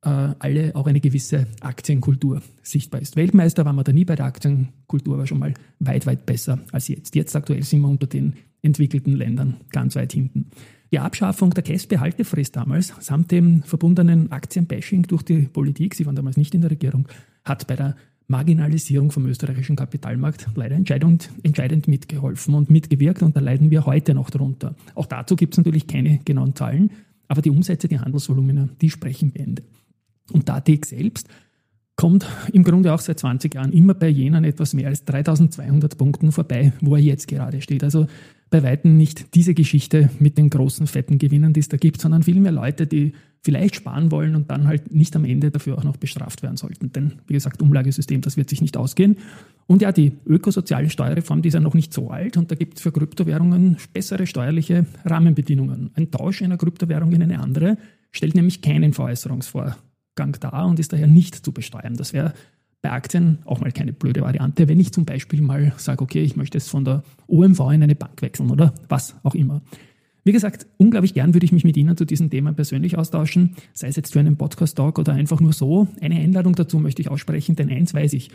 alle 0.00 0.76
auch 0.76 0.86
eine 0.86 1.00
gewisse 1.00 1.46
Aktienkultur 1.60 2.40
sichtbar 2.62 3.00
ist. 3.00 3.16
Weltmeister 3.16 3.64
waren 3.64 3.76
wir 3.76 3.84
da 3.84 3.92
nie 3.92 4.04
bei 4.04 4.14
der 4.14 4.26
Aktienkultur, 4.26 5.14
aber 5.14 5.26
schon 5.26 5.40
mal 5.40 5.54
weit, 5.80 6.06
weit 6.06 6.24
besser 6.24 6.60
als 6.70 6.88
jetzt. 6.88 7.16
Jetzt 7.16 7.34
aktuell 7.34 7.62
sind 7.64 7.80
wir 7.80 7.88
unter 7.88 8.06
den 8.06 8.34
entwickelten 8.62 9.16
Ländern 9.16 9.56
ganz 9.70 9.96
weit 9.96 10.12
hinten. 10.12 10.50
Die 10.90 10.98
Abschaffung 11.00 11.50
der 11.50 11.62
Cash-Behaltefrist 11.62 12.56
damals, 12.56 12.94
samt 13.00 13.30
dem 13.30 13.62
verbundenen 13.62 14.32
Aktienbashing 14.32 15.02
durch 15.02 15.22
die 15.22 15.42
Politik, 15.42 15.94
sie 15.94 16.06
waren 16.06 16.16
damals 16.16 16.36
nicht 16.36 16.54
in 16.54 16.62
der 16.62 16.70
Regierung, 16.70 17.06
hat 17.44 17.66
bei 17.66 17.76
der 17.76 17.94
Marginalisierung 18.26 19.10
vom 19.10 19.26
österreichischen 19.26 19.76
Kapitalmarkt 19.76 20.48
leider 20.54 20.76
entscheidend, 20.76 21.30
entscheidend 21.42 21.88
mitgeholfen 21.88 22.54
und 22.54 22.70
mitgewirkt 22.70 23.22
und 23.22 23.36
da 23.36 23.40
leiden 23.40 23.70
wir 23.70 23.86
heute 23.86 24.14
noch 24.14 24.30
darunter. 24.30 24.74
Auch 24.94 25.06
dazu 25.06 25.36
gibt 25.36 25.54
es 25.54 25.58
natürlich 25.58 25.86
keine 25.86 26.18
genauen 26.24 26.54
Zahlen, 26.54 26.90
aber 27.26 27.42
die 27.42 27.50
Umsätze, 27.50 27.88
die 27.88 27.98
Handelsvolumina, 27.98 28.68
die 28.80 28.90
sprechen 28.90 29.30
Bände. 29.32 29.62
Und 30.32 30.48
Datex 30.48 30.90
selbst 30.90 31.28
kommt 31.96 32.26
im 32.52 32.62
Grunde 32.62 32.94
auch 32.94 33.00
seit 33.00 33.18
20 33.18 33.54
Jahren 33.54 33.72
immer 33.72 33.92
bei 33.92 34.08
jenen 34.08 34.44
etwas 34.44 34.72
mehr 34.72 34.88
als 34.88 35.04
3200 35.04 35.98
Punkten 35.98 36.30
vorbei, 36.30 36.72
wo 36.80 36.94
er 36.94 37.02
jetzt 37.02 37.26
gerade 37.26 37.60
steht. 37.60 37.82
Also 37.82 38.06
bei 38.50 38.62
Weitem 38.62 38.96
nicht 38.96 39.34
diese 39.34 39.52
Geschichte 39.52 40.08
mit 40.20 40.38
den 40.38 40.48
großen, 40.48 40.86
fetten 40.86 41.18
Gewinnern, 41.18 41.52
die 41.52 41.60
es 41.60 41.68
da 41.68 41.76
gibt, 41.76 42.00
sondern 42.00 42.22
vielmehr 42.22 42.52
Leute, 42.52 42.86
die 42.86 43.12
vielleicht 43.42 43.76
sparen 43.76 44.10
wollen 44.10 44.36
und 44.36 44.50
dann 44.50 44.66
halt 44.66 44.94
nicht 44.94 45.14
am 45.16 45.24
Ende 45.24 45.50
dafür 45.50 45.76
auch 45.76 45.84
noch 45.84 45.96
bestraft 45.96 46.42
werden 46.42 46.56
sollten. 46.56 46.92
Denn, 46.92 47.14
wie 47.26 47.34
gesagt, 47.34 47.62
Umlagesystem, 47.62 48.20
das 48.20 48.36
wird 48.36 48.48
sich 48.48 48.60
nicht 48.60 48.76
ausgehen. 48.76 49.16
Und 49.66 49.82
ja, 49.82 49.92
die 49.92 50.12
ökosoziale 50.24 50.90
Steuerreform, 50.90 51.42
die 51.42 51.48
ist 51.48 51.54
ja 51.54 51.60
noch 51.60 51.74
nicht 51.74 51.92
so 51.92 52.10
alt 52.10 52.36
und 52.36 52.50
da 52.50 52.54
gibt 52.54 52.78
es 52.78 52.82
für 52.82 52.92
Kryptowährungen 52.92 53.76
bessere 53.92 54.26
steuerliche 54.26 54.86
Rahmenbedingungen. 55.04 55.90
Ein 55.94 56.10
Tausch 56.10 56.42
einer 56.42 56.56
Kryptowährung 56.56 57.12
in 57.12 57.22
eine 57.22 57.40
andere 57.40 57.76
stellt 58.12 58.34
nämlich 58.34 58.62
keinen 58.62 58.94
Veräußerungsvorgang 60.18 60.36
dar 60.40 60.66
und 60.66 60.78
ist 60.78 60.92
daher 60.92 61.06
nicht 61.06 61.34
zu 61.44 61.52
besteuern. 61.52 61.94
Das 61.96 62.12
wäre 62.12 62.34
bei 62.82 62.90
Aktien 62.90 63.38
auch 63.44 63.60
mal 63.60 63.72
keine 63.72 63.92
blöde 63.92 64.20
Variante, 64.20 64.68
wenn 64.68 64.78
ich 64.78 64.92
zum 64.92 65.04
Beispiel 65.04 65.40
mal 65.40 65.72
sage, 65.76 66.02
okay, 66.02 66.22
ich 66.22 66.36
möchte 66.36 66.58
es 66.58 66.68
von 66.68 66.84
der 66.84 67.02
OMV 67.26 67.60
in 67.72 67.82
eine 67.82 67.96
Bank 67.96 68.22
wechseln 68.22 68.50
oder 68.50 68.72
was 68.88 69.16
auch 69.24 69.34
immer. 69.34 69.62
Wie 70.24 70.32
gesagt, 70.32 70.66
unglaublich 70.76 71.14
gern 71.14 71.32
würde 71.34 71.46
ich 71.46 71.52
mich 71.52 71.64
mit 71.64 71.76
Ihnen 71.76 71.96
zu 71.96 72.04
diesem 72.04 72.28
Thema 72.28 72.52
persönlich 72.52 72.98
austauschen, 72.98 73.56
sei 73.72 73.88
es 73.88 73.96
jetzt 73.96 74.12
für 74.12 74.20
einen 74.20 74.36
Podcast-Talk 74.36 74.98
oder 74.98 75.14
einfach 75.14 75.40
nur 75.40 75.52
so. 75.52 75.88
Eine 76.00 76.16
Einladung 76.16 76.54
dazu 76.54 76.78
möchte 76.78 77.00
ich 77.00 77.08
aussprechen, 77.08 77.56
denn 77.56 77.70
eins 77.70 77.94
weiß 77.94 78.12
ich, 78.12 78.30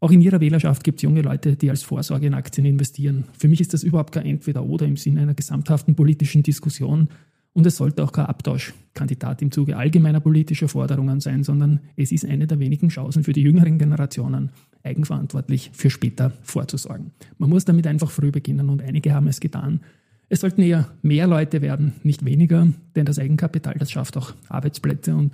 auch 0.00 0.10
in 0.10 0.20
Ihrer 0.20 0.40
Wählerschaft 0.40 0.84
gibt 0.84 0.98
es 0.98 1.02
junge 1.02 1.22
Leute, 1.22 1.56
die 1.56 1.70
als 1.70 1.82
Vorsorge 1.82 2.26
in 2.26 2.34
Aktien 2.34 2.66
investieren. 2.66 3.24
Für 3.38 3.48
mich 3.48 3.60
ist 3.60 3.72
das 3.72 3.82
überhaupt 3.82 4.12
kein 4.12 4.26
Entweder-Oder 4.26 4.86
im 4.86 4.96
Sinne 4.96 5.22
einer 5.22 5.34
gesamthaften 5.34 5.94
politischen 5.94 6.42
Diskussion, 6.42 7.08
und 7.56 7.64
es 7.64 7.76
sollte 7.76 8.04
auch 8.04 8.12
kein 8.12 8.26
Abtauschkandidat 8.26 9.40
im 9.40 9.50
Zuge 9.50 9.78
allgemeiner 9.78 10.20
politischer 10.20 10.68
Forderungen 10.68 11.20
sein, 11.20 11.42
sondern 11.42 11.80
es 11.96 12.12
ist 12.12 12.26
eine 12.26 12.46
der 12.46 12.58
wenigen 12.58 12.90
Chancen 12.90 13.24
für 13.24 13.32
die 13.32 13.40
jüngeren 13.40 13.78
Generationen, 13.78 14.50
eigenverantwortlich 14.82 15.70
für 15.72 15.88
später 15.88 16.34
vorzusorgen. 16.42 17.12
Man 17.38 17.48
muss 17.48 17.64
damit 17.64 17.86
einfach 17.86 18.10
früh 18.10 18.30
beginnen 18.30 18.68
und 18.68 18.82
einige 18.82 19.14
haben 19.14 19.26
es 19.26 19.40
getan. 19.40 19.80
Es 20.28 20.40
sollten 20.40 20.60
eher 20.60 20.90
mehr 21.00 21.26
Leute 21.26 21.62
werden, 21.62 21.94
nicht 22.02 22.26
weniger, 22.26 22.68
denn 22.94 23.06
das 23.06 23.18
Eigenkapital, 23.18 23.76
das 23.78 23.90
schafft 23.90 24.18
auch 24.18 24.34
Arbeitsplätze 24.50 25.16
und 25.16 25.32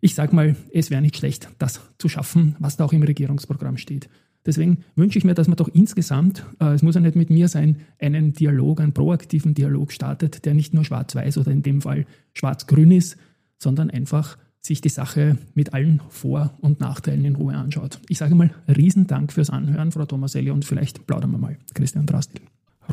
ich 0.00 0.14
sage 0.14 0.36
mal, 0.36 0.54
es 0.72 0.90
wäre 0.90 1.02
nicht 1.02 1.16
schlecht, 1.16 1.48
das 1.58 1.80
zu 1.98 2.08
schaffen, 2.08 2.54
was 2.60 2.76
da 2.76 2.84
auch 2.84 2.92
im 2.92 3.02
Regierungsprogramm 3.02 3.78
steht. 3.78 4.08
Deswegen 4.46 4.84
wünsche 4.94 5.18
ich 5.18 5.24
mir, 5.24 5.34
dass 5.34 5.48
man 5.48 5.56
doch 5.56 5.68
insgesamt, 5.68 6.44
äh, 6.60 6.74
es 6.74 6.82
muss 6.82 6.94
ja 6.94 7.00
nicht 7.00 7.16
mit 7.16 7.30
mir 7.30 7.48
sein, 7.48 7.76
einen 7.98 8.34
Dialog, 8.34 8.80
einen 8.80 8.92
proaktiven 8.92 9.54
Dialog 9.54 9.92
startet, 9.92 10.44
der 10.44 10.54
nicht 10.54 10.74
nur 10.74 10.84
schwarz-weiß 10.84 11.38
oder 11.38 11.50
in 11.50 11.62
dem 11.62 11.80
Fall 11.80 12.06
schwarz-grün 12.34 12.90
ist, 12.90 13.16
sondern 13.58 13.90
einfach 13.90 14.36
sich 14.60 14.80
die 14.80 14.88
Sache 14.88 15.38
mit 15.54 15.74
allen 15.74 16.00
Vor- 16.08 16.54
und 16.60 16.80
Nachteilen 16.80 17.24
in 17.24 17.36
Ruhe 17.36 17.54
anschaut. 17.54 18.00
Ich 18.08 18.18
sage 18.18 18.34
mal 18.34 18.50
Riesendank 18.68 19.32
fürs 19.32 19.50
Anhören, 19.50 19.92
Frau 19.92 20.06
Thomaselli, 20.06 20.50
und 20.50 20.64
vielleicht 20.64 21.06
plaudern 21.06 21.32
wir 21.32 21.38
mal. 21.38 21.58
Christian 21.74 22.06
Drastil. 22.06 22.40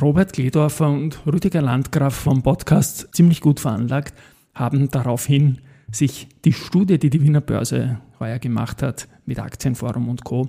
Robert 0.00 0.32
Kledorfer 0.32 0.90
und 0.90 1.26
Rüdiger 1.26 1.62
Landgraf 1.62 2.14
vom 2.14 2.42
Podcast 2.42 3.08
ziemlich 3.12 3.40
gut 3.40 3.60
veranlagt 3.60 4.14
haben 4.54 4.88
daraufhin 4.90 5.58
sich 5.90 6.28
die 6.44 6.52
Studie, 6.52 6.98
die 6.98 7.10
die 7.10 7.22
Wiener 7.22 7.40
Börse 7.40 8.00
heuer 8.18 8.38
gemacht 8.38 8.82
hat, 8.82 9.08
mit 9.26 9.38
Aktienforum 9.38 10.08
und 10.08 10.24
Co 10.24 10.48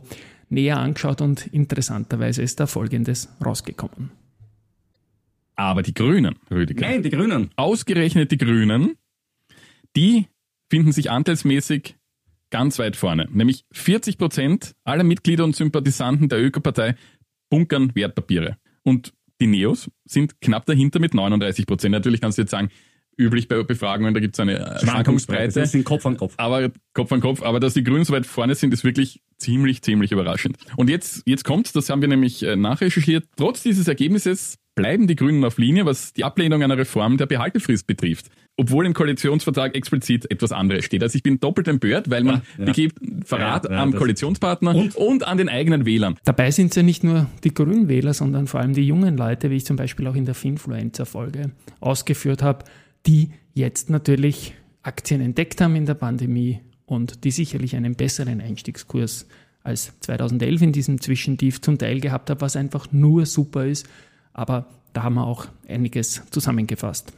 näher 0.53 0.77
angeschaut 0.77 1.21
und 1.21 1.47
interessanterweise 1.47 2.41
ist 2.41 2.59
da 2.59 2.67
Folgendes 2.67 3.29
rausgekommen. 3.43 4.11
Aber 5.55 5.83
die 5.83 5.93
Grünen, 5.93 6.35
Rüdiger. 6.49 6.87
Nein, 6.87 7.03
die 7.03 7.09
Grünen. 7.09 7.51
Ausgerechnet 7.55 8.31
die 8.31 8.37
Grünen, 8.37 8.95
die 9.95 10.27
finden 10.69 10.91
sich 10.91 11.11
anteilsmäßig 11.11 11.95
ganz 12.49 12.79
weit 12.79 12.95
vorne. 12.95 13.27
Nämlich 13.31 13.65
40 13.71 14.17
Prozent 14.17 14.75
aller 14.83 15.03
Mitglieder 15.03 15.43
und 15.43 15.55
Sympathisanten 15.55 16.29
der 16.29 16.43
Ökopartei 16.43 16.95
bunkern 17.49 17.95
Wertpapiere. 17.95 18.57
Und 18.83 19.13
die 19.41 19.47
Neos 19.47 19.89
sind 20.05 20.39
knapp 20.41 20.65
dahinter 20.65 20.99
mit 20.99 21.13
39 21.13 21.65
Prozent. 21.65 21.91
Natürlich 21.91 22.21
kannst 22.21 22.37
du 22.37 22.43
jetzt 22.43 22.51
sagen, 22.51 22.69
üblich 23.17 23.47
bei 23.47 23.61
Befragungen, 23.63 24.13
da 24.13 24.19
gibt 24.19 24.35
es 24.35 24.39
eine 24.39 24.79
Schwankungsbreite. 24.81 25.59
Das 25.59 25.71
sind 25.71 25.83
Kopf 25.83 26.05
an 26.05 26.17
Kopf. 26.17 26.33
Aber 26.37 26.71
Kopf 26.93 27.11
an 27.11 27.21
Kopf. 27.21 27.41
Aber 27.43 27.59
dass 27.59 27.73
die 27.73 27.83
Grünen 27.83 28.05
so 28.05 28.13
weit 28.13 28.25
vorne 28.25 28.55
sind, 28.55 28.73
ist 28.73 28.83
wirklich 28.83 29.21
ziemlich, 29.43 29.81
ziemlich 29.81 30.11
überraschend. 30.11 30.57
Und 30.77 30.89
jetzt, 30.89 31.23
jetzt 31.25 31.43
kommt, 31.43 31.75
das 31.75 31.89
haben 31.89 32.01
wir 32.01 32.07
nämlich 32.07 32.43
äh, 32.43 32.55
nachrecherchiert, 32.55 33.25
trotz 33.35 33.61
dieses 33.61 33.87
Ergebnisses 33.87 34.57
bleiben 34.75 35.07
die 35.07 35.15
Grünen 35.15 35.43
auf 35.43 35.57
Linie, 35.57 35.85
was 35.85 36.13
die 36.13 36.23
Ablehnung 36.23 36.63
einer 36.63 36.77
Reform 36.77 37.17
der 37.17 37.25
Behaltefrist 37.25 37.85
betrifft. 37.85 38.27
Obwohl 38.55 38.85
im 38.85 38.93
Koalitionsvertrag 38.93 39.75
explizit 39.75 40.29
etwas 40.29 40.51
anderes 40.51 40.85
steht. 40.85 41.01
Also 41.01 41.15
ich 41.15 41.23
bin 41.23 41.39
doppelt 41.39 41.67
empört, 41.67 42.09
weil 42.09 42.23
man 42.23 42.35
ja, 42.35 42.41
ja. 42.59 42.65
begibt 42.65 42.99
Verrat 43.25 43.67
ja, 43.69 43.81
am 43.81 43.93
Koalitionspartner 43.93 44.75
und? 44.75 44.95
und? 44.95 45.27
an 45.27 45.37
den 45.37 45.49
eigenen 45.49 45.85
Wählern. 45.85 46.17
Dabei 46.23 46.51
sind 46.51 46.69
es 46.69 46.75
ja 46.75 46.83
nicht 46.83 47.03
nur 47.03 47.27
die 47.43 47.53
Grünen 47.53 47.87
Wähler, 47.87 48.13
sondern 48.13 48.47
vor 48.47 48.59
allem 48.59 48.73
die 48.73 48.85
jungen 48.85 49.17
Leute, 49.17 49.49
wie 49.49 49.55
ich 49.55 49.65
zum 49.65 49.75
Beispiel 49.75 50.05
auch 50.07 50.15
in 50.15 50.25
der 50.25 50.35
Finfluencer-Folge 50.35 51.51
ausgeführt 51.79 52.43
habe, 52.43 52.65
die 53.07 53.31
jetzt 53.53 53.89
natürlich 53.89 54.53
Aktien 54.83 55.21
entdeckt 55.21 55.61
haben 55.61 55.75
in 55.75 55.85
der 55.85 55.95
Pandemie 55.95 56.59
und 56.85 57.23
die 57.23 57.31
sicherlich 57.31 57.75
einen 57.75 57.95
besseren 57.95 58.41
Einstiegskurs 58.41 59.27
als 59.63 59.93
2011 60.01 60.61
in 60.61 60.71
diesem 60.71 61.01
Zwischentief 61.01 61.61
zum 61.61 61.77
Teil 61.77 61.99
gehabt 61.99 62.29
haben, 62.29 62.41
was 62.41 62.55
einfach 62.55 62.91
nur 62.91 63.25
super 63.25 63.65
ist. 63.65 63.87
Aber 64.33 64.67
da 64.91 65.03
haben 65.03 65.15
wir 65.15 65.25
auch 65.25 65.47
einiges 65.67 66.21
zusammengefasst. 66.31 67.13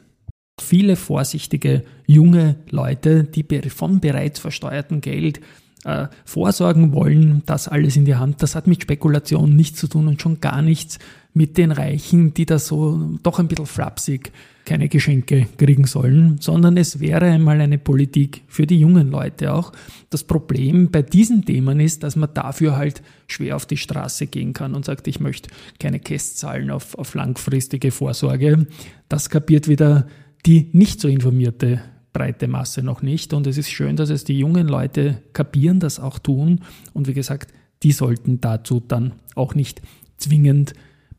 Viele 0.62 0.96
vorsichtige 0.96 1.84
junge 2.06 2.56
Leute, 2.70 3.24
die 3.24 3.44
vom 3.70 4.00
bereits 4.00 4.40
versteuerten 4.40 5.02
Geld 5.02 5.42
äh, 5.84 6.08
vorsorgen 6.24 6.94
wollen, 6.94 7.44
das 7.46 7.68
alles 7.68 7.98
in 7.98 8.06
die 8.06 8.16
Hand, 8.16 8.42
das 8.42 8.56
hat 8.56 8.68
mit 8.68 8.84
Spekulation 8.84 9.56
nichts 9.56 9.80
zu 9.80 9.88
tun 9.88 10.08
und 10.08 10.22
schon 10.22 10.40
gar 10.40 10.62
nichts 10.62 11.00
mit 11.36 11.58
den 11.58 11.72
Reichen, 11.72 12.34
die 12.34 12.46
da 12.46 12.58
so 12.58 13.18
doch 13.22 13.40
ein 13.40 13.48
bisschen 13.48 13.66
flapsig 13.66 14.32
keine 14.64 14.88
Geschenke 14.90 15.48
kriegen 15.58 15.86
sollen, 15.86 16.38
sondern 16.40 16.78
es 16.78 17.00
wäre 17.00 17.26
einmal 17.26 17.62
eine 17.62 17.78
Politik 17.78 18.42
für 18.48 18.66
die 18.66 18.80
jungen 18.80 19.12
Leute 19.12 19.54
auch. 19.54 19.74
Das 20.10 20.24
Problem 20.24 20.90
bei 20.90 21.04
diesen 21.04 21.46
Themen 21.46 21.80
ist, 21.80 22.04
dass 22.04 22.16
man 22.16 22.34
dafür 22.34 22.78
halt 22.78 23.04
schwer 23.28 23.58
auf 23.58 23.66
die 23.66 23.78
Straße 23.78 24.28
gehen 24.28 24.54
kann 24.54 24.74
und 24.74 24.86
sagt, 24.86 25.08
ich 25.08 25.20
möchte 25.20 25.50
keine 25.78 26.00
Kästzahlen 26.00 26.72
auf, 26.72 26.98
auf 26.98 27.14
langfristige 27.14 27.92
Vorsorge. 27.92 28.66
Das 29.08 29.30
kapiert 29.30 29.68
wieder 29.68 30.08
die 30.46 30.70
nicht 30.72 31.02
so 31.02 31.10
informierte 31.10 31.82
breite 32.14 32.48
Masse 32.48 32.82
noch 32.82 33.02
nicht. 33.02 33.34
Und 33.34 33.46
es 33.46 33.58
ist 33.58 33.70
schön, 33.70 33.98
dass 33.98 34.10
es 34.10 34.24
die 34.24 34.40
jungen 34.40 34.68
Leute 34.68 35.22
kapieren, 35.34 35.82
das 35.82 36.00
auch 36.00 36.18
tun. 36.18 36.62
Und 36.94 37.08
wie 37.08 37.14
gesagt, 37.14 37.54
die 37.84 37.92
sollten 37.92 38.40
dazu 38.40 38.80
dann 38.80 39.16
auch 39.36 39.54
nicht 39.54 39.82
zwingend 40.18 40.74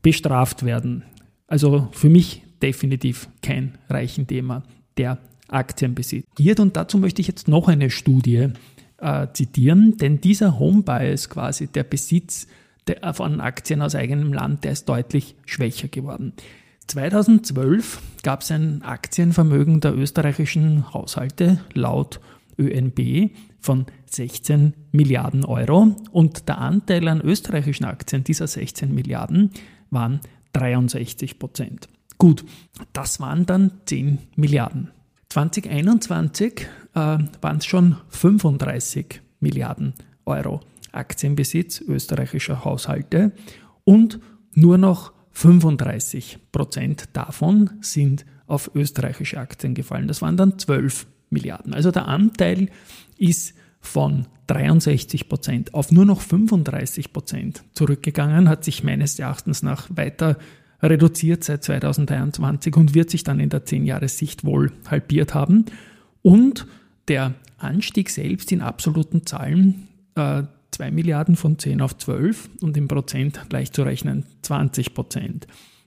bestraft 0.07 0.65
werden. 0.65 1.03
Also 1.49 1.89
für 1.91 2.09
mich 2.09 2.45
definitiv 2.63 3.29
kein 3.43 3.77
Reichenthema, 3.89 4.63
der 4.99 5.19
Aktien 5.49 5.97
besitzt. 5.97 6.29
Und 6.61 6.77
dazu 6.77 6.99
möchte 6.99 7.21
ich 7.21 7.27
jetzt 7.27 7.49
noch 7.49 7.67
eine 7.67 7.91
Studie 7.91 8.51
äh, 8.99 9.27
zitieren, 9.33 9.97
denn 9.97 10.21
dieser 10.21 10.61
Home 10.61 10.85
Bias 10.85 11.29
quasi, 11.29 11.67
der 11.67 11.83
Besitz 11.83 12.47
der, 12.87 13.15
von 13.15 13.41
Aktien 13.41 13.83
aus 13.83 13.97
eigenem 13.97 14.33
Land, 14.33 14.63
der 14.63 14.71
ist 14.71 14.89
deutlich 14.89 15.35
schwächer 15.45 15.89
geworden. 15.89 16.35
2012 16.87 18.01
gab 18.23 18.43
es 18.43 18.53
ein 18.53 18.83
Aktienvermögen 18.83 19.81
der 19.81 19.97
österreichischen 19.97 20.95
Haushalte 20.95 21.59
laut 21.75 22.21
ÖNB 22.57 23.33
von 23.67 23.85
16 24.07 24.75
Milliarden 24.93 25.45
Euro 25.45 25.97
und 26.13 26.49
der 26.49 26.59
Anteil 26.59 27.09
an 27.09 27.21
österreichischen 27.21 27.85
Aktien 27.85 28.23
dieser 28.23 28.47
16 28.47 28.95
Milliarden 28.95 29.51
waren 29.91 30.21
63 30.53 31.39
Prozent. 31.39 31.89
Gut, 32.17 32.45
das 32.93 33.21
waren 33.21 33.45
dann 33.45 33.73
10 33.85 34.19
Milliarden. 34.37 34.93
2021 35.31 36.61
äh, 36.95 36.99
waren 37.41 37.57
es 37.59 37.67
schon 37.67 37.97
35 38.09 39.21
Milliarden 39.41 39.95
Euro 40.25 40.61
Aktienbesitz 40.93 41.81
österreichischer 41.81 42.65
Haushalte 42.65 43.33
und 43.85 44.21
nur 44.55 44.79
noch 44.79 45.13
35 45.33 46.39
Prozent 46.53 47.09
davon 47.13 47.71
sind 47.81 48.25
auf 48.47 48.71
österreichische 48.75 49.39
Aktien 49.39 49.75
gefallen. 49.75 50.07
Das 50.07 50.23
waren 50.23 50.37
dann 50.37 50.59
12 50.59 51.07
Milliarden. 51.31 51.75
Also 51.75 51.91
der 51.91 52.07
Anteil 52.07 52.69
ist 53.19 53.55
von 53.81 54.27
63 54.47 55.29
Prozent 55.29 55.75
auf 55.75 55.91
nur 55.93 56.05
noch 56.05 56.21
35 56.21 57.13
Prozent 57.13 57.65
zurückgegangen, 57.73 58.49
hat 58.49 58.65
sich 58.65 58.85
meines 58.85 59.19
Erachtens 59.19 59.63
nach 59.63 59.89
weiter 59.91 60.39
reduziert 60.83 61.43
seit 61.45 61.65
2023 61.65 62.77
und 62.77 62.95
wird 62.95 63.11
sich 63.11 63.25
dann 63.25 63.41
in 63.41 63.49
der 63.49 63.65
10-Jahres-Sicht 63.65 64.45
wohl 64.45 64.73
halbiert 64.89 65.35
haben. 65.35 65.65
Und 66.23 66.67
der 67.09 67.35
Anstieg 67.59 68.11
selbst 68.11 68.53
in 68.53 68.61
absoluten 68.61 69.27
Zahlen, 69.27 69.89
äh, 70.15 70.43
2 70.73 70.91
Milliarden 70.91 71.37
von 71.37 71.59
10 71.59 71.81
auf 71.81 71.97
12 71.97 72.51
und 72.61 72.77
im 72.77 72.89
Prozent 72.89 73.41
leicht 73.51 73.75
zu 73.75 73.83
rechnen 73.83 74.25
20 74.43 74.93
Prozent. 74.93 75.47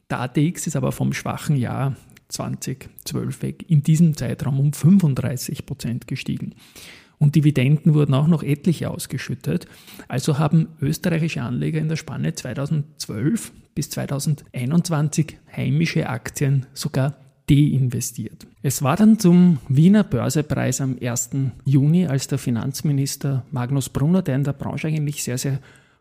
Der 0.09 0.21
ATX 0.21 0.65
ist 0.65 0.75
aber 0.75 0.91
vom 0.91 1.13
schwachen 1.13 1.55
Jahr 1.55 1.95
2012 2.29 3.41
weg 3.43 3.65
in 3.69 3.83
diesem 3.83 4.15
Zeitraum 4.15 4.59
um 4.59 4.73
35 4.73 5.65
Prozent 5.65 6.07
gestiegen. 6.07 6.55
Und 7.19 7.35
Dividenden 7.35 7.93
wurden 7.93 8.13
auch 8.13 8.27
noch 8.27 8.43
etliche 8.43 8.89
ausgeschüttet. 8.89 9.67
Also 10.07 10.39
haben 10.39 10.69
österreichische 10.81 11.41
Anleger 11.41 11.79
in 11.79 11.89
der 11.89 11.97
Spanne 11.97 12.33
2012 12.33 13.51
bis 13.75 13.89
2021 13.91 15.37
heimische 15.55 16.09
Aktien 16.09 16.65
sogar 16.73 17.15
deinvestiert. 17.49 18.47
Es 18.61 18.81
war 18.83 18.95
dann 18.95 19.19
zum 19.19 19.59
Wiener 19.67 20.03
Börsepreis 20.03 20.81
am 20.81 20.97
1. 21.01 21.31
Juni, 21.65 22.07
als 22.07 22.27
der 22.27 22.37
Finanzminister 22.37 23.45
Magnus 23.51 23.89
Brunner, 23.89 24.21
der 24.21 24.35
in 24.35 24.43
der 24.43 24.53
Branche 24.53 24.87
eigentlich 24.87 25.23
sehr, 25.23 25.37
sehr 25.37 25.59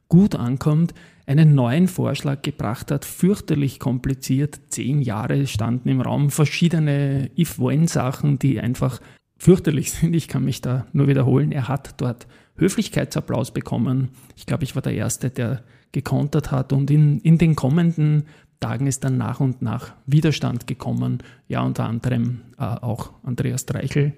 gut 0.08 0.34
ankommt, 0.34 0.94
einen 1.26 1.54
neuen 1.54 1.88
Vorschlag 1.88 2.42
gebracht 2.42 2.90
hat, 2.90 3.04
fürchterlich 3.04 3.78
kompliziert. 3.78 4.60
Zehn 4.68 5.02
Jahre 5.02 5.46
standen 5.46 5.88
im 5.88 6.00
Raum 6.00 6.30
verschiedene 6.30 7.30
If-When-Sachen, 7.36 8.38
die 8.38 8.60
einfach 8.60 9.00
fürchterlich 9.38 9.92
sind. 9.92 10.14
Ich 10.14 10.28
kann 10.28 10.44
mich 10.44 10.60
da 10.60 10.86
nur 10.92 11.08
wiederholen. 11.08 11.52
Er 11.52 11.68
hat 11.68 12.00
dort 12.00 12.26
Höflichkeitsapplaus 12.56 13.52
bekommen. 13.52 14.08
Ich 14.36 14.46
glaube, 14.46 14.64
ich 14.64 14.74
war 14.74 14.82
der 14.82 14.94
Erste, 14.94 15.30
der 15.30 15.62
gekontert 15.92 16.50
hat. 16.50 16.72
Und 16.72 16.90
in, 16.90 17.20
in 17.20 17.38
den 17.38 17.56
kommenden 17.56 18.24
Tagen 18.60 18.86
ist 18.86 19.04
dann 19.04 19.16
nach 19.16 19.40
und 19.40 19.62
nach 19.62 19.92
Widerstand 20.06 20.66
gekommen. 20.66 21.22
Ja, 21.46 21.62
unter 21.62 21.84
anderem 21.84 22.40
äh, 22.58 22.64
auch 22.64 23.12
Andreas 23.22 23.66
Dreichel. 23.66 24.12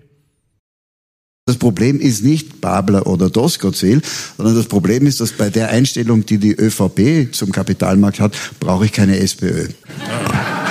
Das 1.46 1.58
Problem 1.58 1.98
ist 1.98 2.22
nicht 2.22 2.60
Babler 2.60 3.06
oder 3.06 3.28
Doskozil, 3.28 4.02
sondern 4.36 4.54
das 4.54 4.66
Problem 4.66 5.06
ist, 5.06 5.20
dass 5.20 5.32
bei 5.32 5.50
der 5.50 5.70
Einstellung, 5.70 6.24
die 6.24 6.38
die 6.38 6.54
ÖVP 6.54 7.34
zum 7.34 7.50
Kapitalmarkt 7.50 8.20
hat, 8.20 8.36
brauche 8.60 8.84
ich 8.84 8.92
keine 8.92 9.18
SPÖ. 9.18 9.68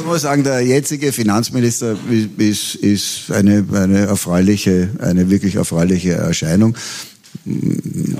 ich 0.00 0.06
muss 0.06 0.22
sagen, 0.22 0.44
der 0.44 0.60
jetzige 0.60 1.12
Finanzminister 1.12 1.96
ist, 2.38 2.74
ist 2.76 3.30
eine, 3.30 3.64
eine 3.72 4.00
erfreuliche, 4.00 4.90
eine 4.98 5.30
wirklich 5.30 5.56
erfreuliche 5.56 6.12
Erscheinung. 6.12 6.76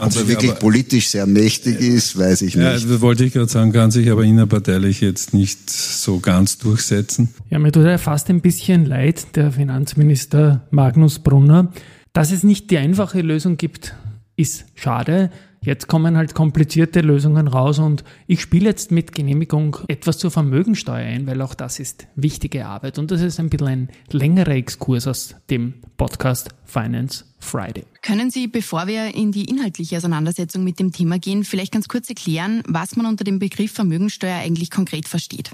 Ob 0.00 0.16
er 0.16 0.28
wirklich 0.28 0.54
politisch 0.54 1.08
sehr 1.08 1.26
mächtig 1.26 1.80
ist, 1.80 2.18
weiß 2.18 2.42
ich 2.42 2.56
nicht. 2.56 2.64
Ja, 2.64 2.72
das 2.72 3.00
wollte 3.02 3.24
ich 3.24 3.34
gerade 3.34 3.50
sagen, 3.50 3.72
kann 3.72 3.90
sich 3.90 4.10
aber 4.10 4.24
innerparteilich 4.24 5.00
jetzt 5.00 5.34
nicht 5.34 5.68
so 5.70 6.18
ganz 6.18 6.58
durchsetzen. 6.58 7.28
Ja, 7.50 7.58
mir 7.58 7.72
tut 7.72 7.84
er 7.84 7.98
fast 7.98 8.30
ein 8.30 8.40
bisschen 8.40 8.86
leid, 8.86 9.36
der 9.36 9.52
Finanzminister 9.52 10.66
Magnus 10.70 11.18
Brunner. 11.18 11.72
Dass 12.14 12.32
es 12.32 12.42
nicht 12.42 12.70
die 12.70 12.78
einfache 12.78 13.20
Lösung 13.20 13.58
gibt, 13.58 13.94
ist 14.36 14.64
schade. 14.74 15.30
Jetzt 15.64 15.86
kommen 15.86 16.16
halt 16.16 16.34
komplizierte 16.34 17.02
Lösungen 17.02 17.46
raus 17.46 17.78
und 17.78 18.02
ich 18.26 18.40
spiele 18.40 18.68
jetzt 18.68 18.90
mit 18.90 19.12
Genehmigung 19.12 19.76
etwas 19.86 20.18
zur 20.18 20.32
Vermögensteuer 20.32 21.06
ein, 21.06 21.28
weil 21.28 21.40
auch 21.40 21.54
das 21.54 21.78
ist 21.78 22.08
wichtige 22.16 22.66
Arbeit 22.66 22.98
und 22.98 23.12
das 23.12 23.20
ist 23.20 23.38
ein 23.38 23.48
bisschen 23.48 23.68
ein 23.68 23.88
längerer 24.10 24.56
Exkurs 24.56 25.06
aus 25.06 25.36
dem 25.50 25.74
Podcast 25.96 26.48
Finance 26.64 27.26
Friday. 27.38 27.84
Können 28.02 28.32
Sie, 28.32 28.48
bevor 28.48 28.88
wir 28.88 29.14
in 29.14 29.30
die 29.30 29.44
inhaltliche 29.44 29.98
Auseinandersetzung 29.98 30.64
mit 30.64 30.80
dem 30.80 30.90
Thema 30.90 31.20
gehen, 31.20 31.44
vielleicht 31.44 31.72
ganz 31.72 31.86
kurz 31.86 32.08
erklären, 32.08 32.64
was 32.66 32.96
man 32.96 33.06
unter 33.06 33.22
dem 33.22 33.38
Begriff 33.38 33.70
Vermögensteuer 33.70 34.38
eigentlich 34.38 34.72
konkret 34.72 35.06
versteht? 35.06 35.52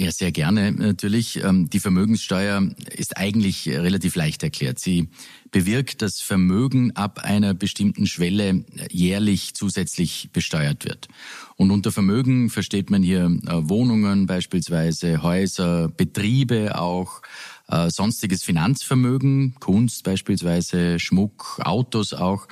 Ja, 0.00 0.10
sehr 0.12 0.32
gerne 0.32 0.72
natürlich. 0.72 1.44
Ähm, 1.44 1.68
die 1.68 1.78
Vermögenssteuer 1.78 2.66
ist 2.90 3.18
eigentlich 3.18 3.68
relativ 3.68 4.16
leicht 4.16 4.42
erklärt. 4.42 4.78
Sie 4.78 5.10
bewirkt, 5.50 6.00
dass 6.00 6.22
Vermögen 6.22 6.96
ab 6.96 7.18
einer 7.22 7.52
bestimmten 7.52 8.06
Schwelle 8.06 8.64
jährlich 8.90 9.52
zusätzlich 9.52 10.30
besteuert 10.32 10.86
wird. 10.86 11.08
Und 11.56 11.70
unter 11.70 11.92
Vermögen 11.92 12.48
versteht 12.48 12.88
man 12.88 13.02
hier 13.02 13.24
äh, 13.24 13.68
Wohnungen 13.68 14.24
beispielsweise, 14.24 15.22
Häuser, 15.22 15.88
Betriebe 15.88 16.80
auch, 16.80 17.20
äh, 17.68 17.90
sonstiges 17.90 18.42
Finanzvermögen, 18.42 19.56
Kunst 19.60 20.02
beispielsweise, 20.04 20.98
Schmuck, 20.98 21.60
Autos 21.62 22.14
auch. 22.14 22.48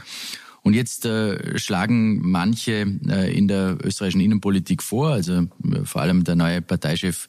Und 0.69 0.75
jetzt 0.75 1.07
äh, 1.07 1.59
schlagen 1.59 2.21
manche 2.31 2.87
äh, 3.09 3.35
in 3.35 3.49
der 3.49 3.79
österreichischen 3.83 4.21
Innenpolitik 4.21 4.83
vor, 4.83 5.09
also 5.09 5.33
äh, 5.33 5.47
vor 5.85 6.03
allem 6.03 6.25
der 6.25 6.37
neue 6.37 6.61
Parteichef 6.61 7.27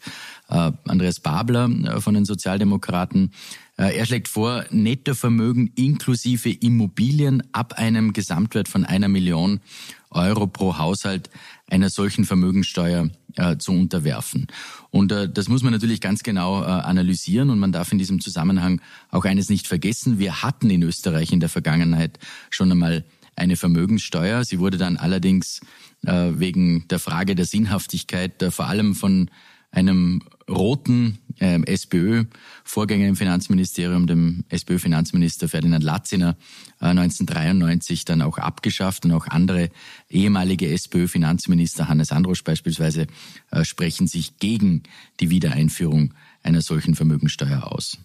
äh, 0.50 0.74
Andreas 0.86 1.22
Babler 1.22 1.70
äh, 1.70 2.02
von 2.02 2.16
den 2.16 2.26
Sozialdemokraten, 2.26 3.32
er 3.78 4.06
schlägt 4.06 4.28
vor, 4.28 4.66
Nettovermögen 4.72 5.72
inklusive 5.74 6.50
Immobilien 6.50 7.42
ab 7.54 7.76
einem 7.78 8.12
Gesamtwert 8.12 8.68
von 8.68 8.84
einer 8.84 9.08
Million 9.08 9.62
Euro 10.10 10.48
pro 10.48 10.78
Haushalt 10.78 11.30
einer 11.68 11.90
solchen 11.90 12.26
Vermögensteuer 12.26 13.10
äh, 13.36 13.56
zu 13.56 13.72
unterwerfen. 13.72 14.48
Und 14.90 15.14
äh, 15.14 15.30
das 15.30 15.48
muss 15.48 15.64
man 15.64 15.72
natürlich 15.72 16.02
ganz 16.02 16.24
genau 16.24 16.62
äh, 16.62 16.66
analysieren 16.66 17.52
und 17.52 17.60
man 17.60 17.72
darf 17.72 17.94
in 17.94 18.00
diesem 18.00 18.20
Zusammenhang 18.20 18.82
auch 19.12 19.24
eines 19.24 19.50
nicht 19.50 19.66
vergessen. 19.66 20.20
Wir 20.20 20.42
hatten 20.42 20.70
in 20.70 20.84
Österreich 20.84 21.32
in 21.32 21.40
der 21.40 21.48
Vergangenheit 21.48 22.20
schon 22.50 22.70
einmal 22.70 23.06
eine 23.40 23.56
Vermögenssteuer. 23.56 24.44
Sie 24.44 24.60
wurde 24.60 24.78
dann 24.78 24.98
allerdings 24.98 25.62
äh, 26.06 26.32
wegen 26.34 26.88
der 26.90 27.00
Frage 27.00 27.36
der 27.36 27.46
Sinnhaftigkeit 27.46 28.42
äh, 28.42 28.52
vor 28.52 28.68
allem 28.68 28.96
von 28.96 29.30
einem 29.72 30.22
roten 30.50 31.20
äh, 31.40 31.60
SPÖ-Vorgänger 31.66 33.08
im 33.08 33.16
Finanzministerium, 33.16 34.08
dem 34.08 34.44
SPÖ-Finanzminister 34.50 35.48
Ferdinand 35.48 35.84
Latziner, 35.84 36.38
äh, 36.82 36.86
1993 36.86 38.06
dann 38.06 38.22
auch 38.22 38.38
abgeschafft 38.40 39.06
und 39.06 39.12
auch 39.12 39.28
andere 39.28 39.70
ehemalige 40.10 40.70
SPÖ-Finanzminister, 40.70 41.88
Hannes 41.88 42.12
Androsch 42.12 42.44
beispielsweise, 42.44 43.08
äh, 43.52 43.64
sprechen 43.64 44.08
sich 44.08 44.40
gegen 44.40 44.84
die 45.20 45.30
Wiedereinführung 45.30 46.14
einer 46.42 46.62
solchen 46.62 46.96
Vermögensteuer 46.96 47.72
aus. 47.72 48.00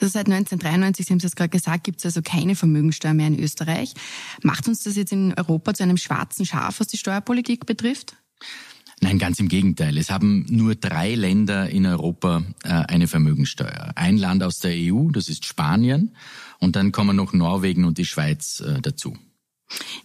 Also 0.00 0.12
seit 0.12 0.26
1993, 0.26 1.06
Sie 1.06 1.12
haben 1.12 1.20
es 1.22 1.36
gerade 1.36 1.50
gesagt, 1.50 1.84
gibt 1.84 2.00
es 2.00 2.06
also 2.06 2.22
keine 2.22 2.56
Vermögensteuer 2.56 3.14
mehr 3.14 3.26
in 3.26 3.38
Österreich. 3.38 3.94
Macht 4.42 4.68
uns 4.68 4.82
das 4.82 4.96
jetzt 4.96 5.12
in 5.12 5.34
Europa 5.34 5.74
zu 5.74 5.82
einem 5.82 5.96
schwarzen 5.96 6.46
Schaf, 6.46 6.80
was 6.80 6.88
die 6.88 6.98
Steuerpolitik 6.98 7.66
betrifft? 7.66 8.16
Nein, 9.02 9.18
ganz 9.18 9.40
im 9.40 9.48
Gegenteil. 9.48 9.96
Es 9.96 10.10
haben 10.10 10.44
nur 10.50 10.74
drei 10.74 11.14
Länder 11.14 11.70
in 11.70 11.86
Europa 11.86 12.42
äh, 12.64 12.68
eine 12.68 13.08
Vermögensteuer. 13.08 13.92
Ein 13.94 14.18
Land 14.18 14.42
aus 14.42 14.58
der 14.58 14.72
EU, 14.74 15.10
das 15.10 15.28
ist 15.28 15.46
Spanien, 15.46 16.14
und 16.58 16.76
dann 16.76 16.92
kommen 16.92 17.16
noch 17.16 17.32
Norwegen 17.32 17.84
und 17.84 17.96
die 17.96 18.04
Schweiz 18.04 18.60
äh, 18.60 18.80
dazu. 18.82 19.16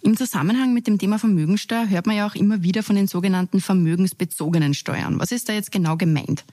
Im 0.00 0.16
Zusammenhang 0.16 0.72
mit 0.72 0.86
dem 0.86 0.98
Thema 0.98 1.18
Vermögensteuer 1.18 1.88
hört 1.88 2.06
man 2.06 2.16
ja 2.16 2.26
auch 2.26 2.34
immer 2.34 2.62
wieder 2.62 2.82
von 2.82 2.96
den 2.96 3.08
sogenannten 3.08 3.60
vermögensbezogenen 3.60 4.74
Steuern. 4.74 5.18
Was 5.18 5.32
ist 5.32 5.48
da 5.48 5.52
jetzt 5.52 5.72
genau 5.72 5.96
gemeint? 5.96 6.44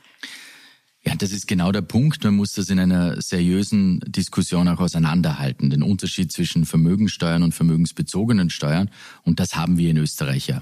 Ja, 1.05 1.15
das 1.15 1.33
ist 1.33 1.47
genau 1.47 1.73
der 1.73 1.81
Punkt. 1.81 2.23
Man 2.23 2.35
muss 2.35 2.53
das 2.53 2.69
in 2.69 2.79
einer 2.79 3.21
seriösen 3.21 3.99
Diskussion 4.07 4.69
auch 4.69 4.79
auseinanderhalten. 4.79 5.69
Den 5.69 5.83
Unterschied 5.83 6.31
zwischen 6.31 6.65
Vermögensteuern 6.65 7.43
und 7.43 7.53
vermögensbezogenen 7.53 8.49
Steuern. 8.49 8.89
Und 9.23 9.41
das 9.41 9.55
haben 9.55 9.77
wir 9.77 9.91
in 9.91 9.97
Österreich 9.97 10.47
ja. 10.47 10.61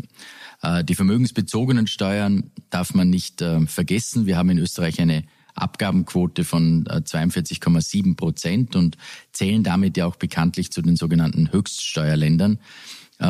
Äh, 0.63 0.83
die 0.83 0.95
vermögensbezogenen 0.95 1.85
Steuern 1.85 2.51
darf 2.71 2.95
man 2.95 3.09
nicht 3.09 3.41
äh, 3.41 3.65
vergessen. 3.67 4.25
Wir 4.25 4.37
haben 4.37 4.49
in 4.49 4.57
Österreich 4.57 4.99
eine 4.99 5.25
Abgabenquote 5.53 6.43
von 6.43 6.85
42,7 6.85 8.11
äh, 8.11 8.15
Prozent 8.15 8.75
und 8.75 8.97
zählen 9.33 9.63
damit 9.63 9.95
ja 9.95 10.07
auch 10.07 10.15
bekanntlich 10.15 10.71
zu 10.71 10.81
den 10.81 10.95
sogenannten 10.95 11.51
Höchststeuerländern. 11.51 12.59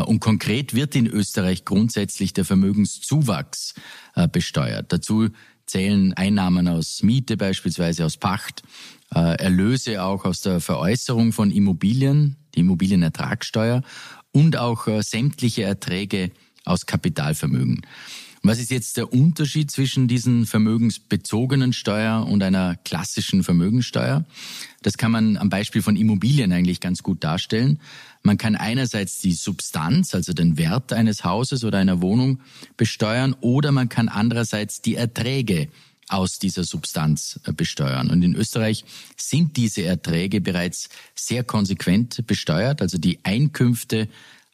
Und 0.05 0.21
konkret 0.21 0.73
wird 0.73 0.95
in 0.95 1.05
Österreich 1.05 1.65
grundsätzlich 1.65 2.31
der 2.31 2.45
Vermögenszuwachs 2.45 3.73
besteuert. 4.31 4.93
Dazu 4.93 5.27
zählen 5.65 6.13
Einnahmen 6.13 6.67
aus 6.67 7.03
Miete 7.03 7.37
beispielsweise, 7.37 8.05
aus 8.05 8.17
Pacht, 8.17 8.63
äh, 9.13 9.35
Erlöse 9.37 10.03
auch 10.03 10.25
aus 10.25 10.41
der 10.41 10.59
Veräußerung 10.59 11.31
von 11.31 11.51
Immobilien, 11.51 12.37
die 12.55 12.61
Immobilienertragssteuer 12.61 13.81
und 14.31 14.57
auch 14.57 14.87
äh, 14.87 15.01
sämtliche 15.01 15.63
Erträge 15.63 16.31
aus 16.65 16.85
Kapitalvermögen. 16.85 17.81
Was 18.43 18.57
ist 18.57 18.71
jetzt 18.71 18.97
der 18.97 19.13
Unterschied 19.13 19.69
zwischen 19.69 20.07
diesen 20.07 20.47
vermögensbezogenen 20.47 21.73
Steuer 21.73 22.25
und 22.25 22.41
einer 22.41 22.75
klassischen 22.75 23.43
Vermögensteuer? 23.43 24.25
Das 24.81 24.97
kann 24.97 25.11
man 25.11 25.37
am 25.37 25.49
Beispiel 25.49 25.83
von 25.83 25.95
Immobilien 25.95 26.51
eigentlich 26.51 26.79
ganz 26.79 27.03
gut 27.03 27.23
darstellen. 27.23 27.79
Man 28.23 28.39
kann 28.39 28.55
einerseits 28.55 29.19
die 29.19 29.33
Substanz, 29.33 30.15
also 30.15 30.33
den 30.33 30.57
Wert 30.57 30.91
eines 30.91 31.23
Hauses 31.23 31.63
oder 31.63 31.77
einer 31.77 32.01
Wohnung 32.01 32.39
besteuern 32.77 33.35
oder 33.41 33.71
man 33.71 33.89
kann 33.89 34.09
andererseits 34.09 34.81
die 34.81 34.95
Erträge 34.95 35.67
aus 36.07 36.39
dieser 36.39 36.63
Substanz 36.63 37.39
äh, 37.45 37.53
besteuern. 37.53 38.09
Und 38.09 38.23
in 38.23 38.35
Österreich 38.35 38.85
sind 39.15 39.55
diese 39.55 39.83
Erträge 39.83 40.41
bereits 40.41 40.89
sehr 41.15 41.43
konsequent 41.43 42.25
besteuert, 42.25 42.81
also 42.81 42.97
die 42.97 43.19
Einkünfte 43.23 44.09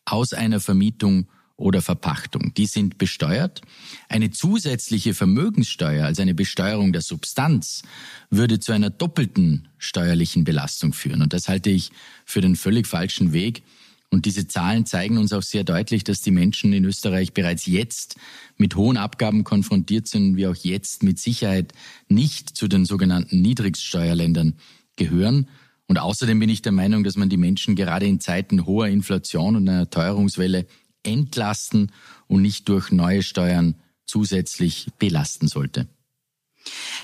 aus 0.05 0.33
einer 0.33 0.59
Vermietung 0.59 1.27
oder 1.57 1.81
Verpachtung. 1.81 2.53
Die 2.55 2.67
sind 2.67 2.97
besteuert. 2.97 3.61
Eine 4.07 4.31
zusätzliche 4.31 5.13
Vermögenssteuer, 5.13 6.05
also 6.05 6.21
eine 6.21 6.35
Besteuerung 6.35 6.93
der 6.93 7.01
Substanz, 7.01 7.81
würde 8.29 8.59
zu 8.59 8.71
einer 8.71 8.91
doppelten 8.91 9.67
steuerlichen 9.79 10.43
Belastung 10.43 10.93
führen. 10.93 11.21
Und 11.21 11.33
das 11.33 11.49
halte 11.49 11.71
ich 11.71 11.91
für 12.25 12.41
den 12.41 12.55
völlig 12.55 12.87
falschen 12.87 13.33
Weg. 13.33 13.63
Und 14.09 14.25
diese 14.25 14.47
Zahlen 14.47 14.85
zeigen 14.85 15.17
uns 15.17 15.33
auch 15.33 15.41
sehr 15.41 15.65
deutlich, 15.65 16.03
dass 16.03 16.21
die 16.21 16.31
Menschen 16.31 16.71
in 16.71 16.85
Österreich 16.85 17.33
bereits 17.33 17.65
jetzt 17.65 18.15
mit 18.55 18.75
hohen 18.75 18.95
Abgaben 18.95 19.43
konfrontiert 19.43 20.07
sind, 20.07 20.37
wie 20.37 20.47
auch 20.47 20.55
jetzt 20.55 21.03
mit 21.03 21.19
Sicherheit 21.19 21.73
nicht 22.07 22.55
zu 22.55 22.69
den 22.69 22.85
sogenannten 22.85 23.41
Niedrigsteuerländern 23.41 24.53
gehören. 24.95 25.49
Und 25.87 25.97
außerdem 25.97 26.39
bin 26.39 26.49
ich 26.49 26.61
der 26.61 26.71
Meinung, 26.71 27.03
dass 27.03 27.17
man 27.17 27.29
die 27.29 27.37
Menschen 27.37 27.75
gerade 27.75 28.05
in 28.05 28.19
Zeiten 28.19 28.65
hoher 28.65 28.87
Inflation 28.87 29.55
und 29.55 29.67
einer 29.67 29.89
Teuerungswelle 29.89 30.67
entlasten 31.07 31.91
und 32.27 32.41
nicht 32.41 32.69
durch 32.69 32.91
neue 32.91 33.23
Steuern 33.23 33.75
zusätzlich 34.05 34.87
belasten 34.99 35.47
sollte. 35.47 35.87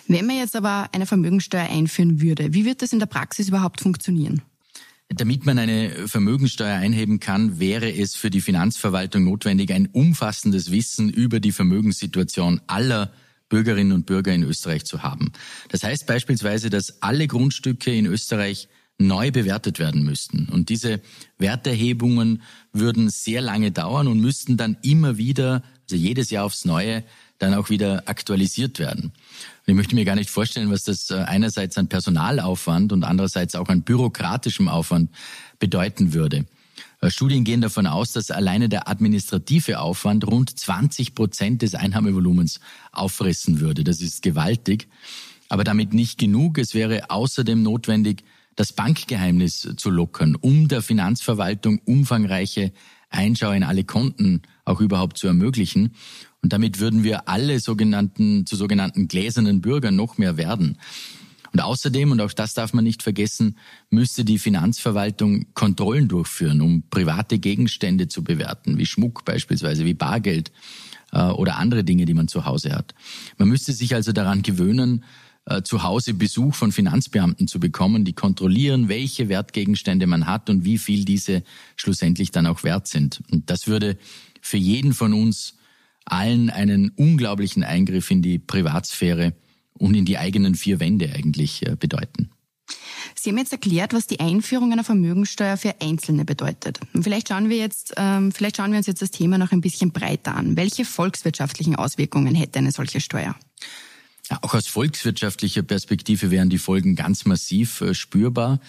Wenn 0.07 0.25
man 0.25 0.37
jetzt 0.37 0.55
aber 0.55 0.89
eine 0.91 1.05
Vermögensteuer 1.05 1.69
einführen 1.69 2.21
würde, 2.21 2.53
wie 2.53 2.65
wird 2.65 2.81
das 2.81 2.93
in 2.93 2.99
der 2.99 3.05
Praxis 3.05 3.47
überhaupt 3.47 3.81
funktionieren? 3.81 4.41
Damit 5.09 5.45
man 5.45 5.59
eine 5.59 6.07
Vermögensteuer 6.07 6.77
einheben 6.77 7.19
kann, 7.19 7.59
wäre 7.59 7.91
es 7.91 8.15
für 8.15 8.29
die 8.29 8.41
Finanzverwaltung 8.41 9.23
notwendig, 9.23 9.71
ein 9.71 9.87
umfassendes 9.87 10.71
Wissen 10.71 11.09
über 11.09 11.39
die 11.39 11.51
Vermögenssituation 11.51 12.61
aller 12.67 13.13
Bürgerinnen 13.47 13.91
und 13.91 14.05
Bürger 14.07 14.33
in 14.33 14.43
Österreich 14.43 14.85
zu 14.85 15.03
haben. 15.03 15.31
Das 15.69 15.83
heißt 15.83 16.07
beispielsweise, 16.07 16.69
dass 16.69 17.03
alle 17.03 17.27
Grundstücke 17.27 17.93
in 17.93 18.07
Österreich 18.07 18.69
neu 18.97 19.32
bewertet 19.32 19.79
werden 19.79 20.03
müssten. 20.03 20.47
Und 20.49 20.69
diese 20.69 21.01
Werterhebungen 21.38 22.41
würden 22.71 23.10
sehr 23.10 23.41
lange 23.41 23.71
dauern 23.71 24.08
und 24.08 24.19
müssten 24.19 24.58
dann 24.58 24.77
immer 24.82 25.17
wieder, 25.17 25.63
also 25.84 25.95
jedes 25.95 26.29
Jahr 26.29 26.45
aufs 26.45 26.65
Neue, 26.65 27.03
dann 27.39 27.53
auch 27.53 27.69
wieder 27.69 28.03
aktualisiert 28.08 28.79
werden. 28.79 29.06
Und 29.06 29.71
ich 29.71 29.75
möchte 29.75 29.95
mir 29.95 30.06
gar 30.06 30.15
nicht 30.15 30.29
vorstellen, 30.29 30.71
was 30.71 30.84
das 30.84 31.10
äh, 31.10 31.15
einerseits 31.15 31.77
an 31.77 31.88
Personalaufwand 31.88 32.93
und 32.93 33.03
andererseits 33.03 33.56
auch 33.56 33.67
an 33.69 33.82
bürokratischem 33.82 34.67
Aufwand 34.67 35.10
bedeuten 35.60 36.13
würde. 36.13 36.45
Äh, 37.01 37.10
Studien 37.10 37.43
gehen 37.43 37.62
davon 37.62 37.88
aus, 37.88 38.13
dass 38.13 38.32
alleine 38.32 38.69
der 38.69 38.88
administrative 38.88 39.79
Aufwand 39.79 40.25
rund 40.25 40.58
20 40.58 41.15
Prozent 41.15 41.62
des 41.62 41.75
Einnahmevolumens 41.75 42.60
auffressen 42.91 43.60
würde. 43.60 43.84
Das 43.84 44.01
ist 44.01 44.21
gewaltig. 44.21 44.88
Aber 45.49 45.63
damit 45.63 45.93
nicht 45.93 46.17
genug. 46.17 46.58
Es 46.58 46.73
wäre 46.73 47.10
außerdem 47.10 47.62
notwendig, 47.62 48.23
das 48.55 48.73
Bankgeheimnis 48.73 49.67
zu 49.77 49.89
lockern, 49.89 50.35
um 50.35 50.67
der 50.67 50.81
Finanzverwaltung 50.81 51.79
umfangreiche 51.85 52.71
Einschau 53.09 53.51
in 53.51 53.63
alle 53.63 53.83
Konten 53.83 54.41
auch 54.65 54.81
überhaupt 54.81 55.17
zu 55.17 55.27
ermöglichen. 55.27 55.93
Und 56.41 56.53
damit 56.53 56.79
würden 56.79 57.03
wir 57.03 57.29
alle 57.29 57.59
sogenannten, 57.59 58.45
zu 58.45 58.55
sogenannten 58.55 59.07
gläsernen 59.07 59.61
Bürgern 59.61 59.95
noch 59.95 60.17
mehr 60.17 60.37
werden. 60.37 60.77
Und 61.53 61.59
außerdem, 61.59 62.11
und 62.11 62.19
auch 62.19 62.33
das 62.33 62.55
darf 62.55 62.73
man 62.73 62.83
nicht 62.83 63.03
vergessen, 63.03 63.57
müsste 63.91 64.25
die 64.25 64.39
Finanzverwaltung 64.39 65.45
Kontrollen 65.53 66.07
durchführen, 66.07 66.61
um 66.61 66.83
private 66.89 67.37
Gegenstände 67.37 68.07
zu 68.07 68.23
bewerten, 68.23 68.79
wie 68.79 68.87
Schmuck 68.87 69.23
beispielsweise, 69.23 69.85
wie 69.85 69.93
Bargeld 69.93 70.51
äh, 71.11 71.21
oder 71.21 71.57
andere 71.57 71.83
Dinge, 71.83 72.05
die 72.05 72.15
man 72.15 72.27
zu 72.27 72.45
Hause 72.45 72.73
hat. 72.73 72.95
Man 73.37 73.49
müsste 73.49 73.71
sich 73.71 73.93
also 73.93 74.11
daran 74.11 74.41
gewöhnen, 74.41 75.03
zu 75.63 75.84
Hause 75.84 76.13
Besuch 76.13 76.56
von 76.56 76.71
Finanzbeamten 76.71 77.47
zu 77.47 77.60
bekommen, 77.60 78.06
die 78.06 78.13
kontrollieren, 78.13 78.88
welche 78.88 79.29
Wertgegenstände 79.29 80.08
man 80.08 80.25
hat 80.25 80.49
und 80.49 80.63
wie 80.63 80.77
viel 80.77 81.06
diese 81.06 81.43
schlussendlich 81.75 82.32
dann 82.32 82.47
auch 82.47 82.63
wert 82.63 82.88
sind. 82.88 83.21
Und 83.32 83.49
das 83.49 83.67
würde 83.67 83.97
für 84.41 84.58
jeden 84.58 84.93
von 84.93 85.13
uns 85.13 85.56
allen 86.06 86.49
einen 86.49 86.89
unglaublichen 86.91 87.63
Eingriff 87.63 88.12
in 88.12 88.21
die 88.21 88.39
Privatsphäre 88.39 89.34
und 89.73 89.95
in 89.95 90.06
die 90.06 90.17
eigenen 90.17 90.56
vier 90.56 90.79
Wände 90.79 91.12
eigentlich 91.13 91.65
äh, 91.65 91.75
bedeuten. 91.77 92.29
Sie 93.15 93.29
haben 93.29 93.38
jetzt 93.38 93.51
erklärt, 93.51 93.93
was 93.93 94.08
die 94.08 94.19
Einführung 94.19 94.71
einer 94.71 94.84
Vermögensteuer 94.84 95.58
für 95.58 95.75
Einzelne 95.82 96.25
bedeutet. 96.25 96.79
Und 96.93 97.03
vielleicht 97.03 97.29
schauen 97.29 97.49
wir 97.49 97.58
jetzt, 97.58 97.93
ähm, 97.97 98.32
vielleicht 98.32 98.58
schauen 98.58 98.71
wir 98.71 98.77
uns 98.77 98.88
jetzt 98.88 99.01
das 99.01 99.12
Thema 99.12 99.38
noch 99.38 99.51
ein 99.51 99.62
bisschen 99.62 99.91
breiter 99.91 100.36
an. 100.36 100.56
Welche 100.58 100.86
volkswirtschaftlichen 100.86 101.75
Auswirkungen 101.75 102.36
hätte 102.36 102.60
eine 102.60 102.71
solche 102.71 103.01
Steuer? 103.01 103.36
Auch 104.41 104.53
aus 104.53 104.67
volkswirtschaftlicher 104.67 105.63
Perspektive 105.63 106.31
wären 106.31 106.49
die 106.49 106.57
Folgen 106.57 106.95
ganz 106.95 107.25
massiv 107.25 107.81
äh, 107.81 107.93
spürbar. 107.93 108.59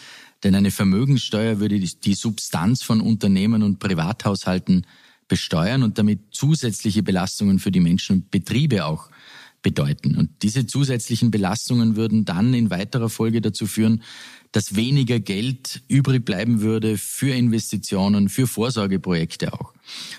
Denn 0.43 0.55
eine 0.55 0.71
Vermögensteuer 0.71 1.59
würde 1.61 1.79
die 1.79 2.15
Substanz 2.15 2.83
von 2.83 3.01
Unternehmen 3.01 3.63
und 3.63 3.79
Privathaushalten 3.79 4.87
besteuern 5.27 5.83
und 5.83 5.97
damit 5.97 6.21
zusätzliche 6.33 7.03
Belastungen 7.03 7.59
für 7.59 7.71
die 7.71 7.81
Menschen 7.81 8.17
und 8.17 8.31
Betriebe 8.31 8.85
auch 8.85 9.09
bedeuten. 9.63 10.17
Und 10.17 10.31
diese 10.43 10.67
zusätzlichen 10.67 11.31
Belastungen 11.31 11.97
würden 11.97 12.27
dann 12.27 12.53
in 12.53 12.69
weiterer 12.71 13.09
Folge 13.09 13.41
dazu 13.41 13.67
führen, 13.67 14.03
dass 14.53 14.77
weniger 14.77 15.19
Geld 15.19 15.83
übrig 15.89 16.25
bleiben 16.25 16.61
würde 16.61 16.99
für 16.99 17.35
Investitionen, 17.35 18.29
für 18.29 18.47
Vorsorgeprojekte 18.47 19.53
auch. 19.55 19.73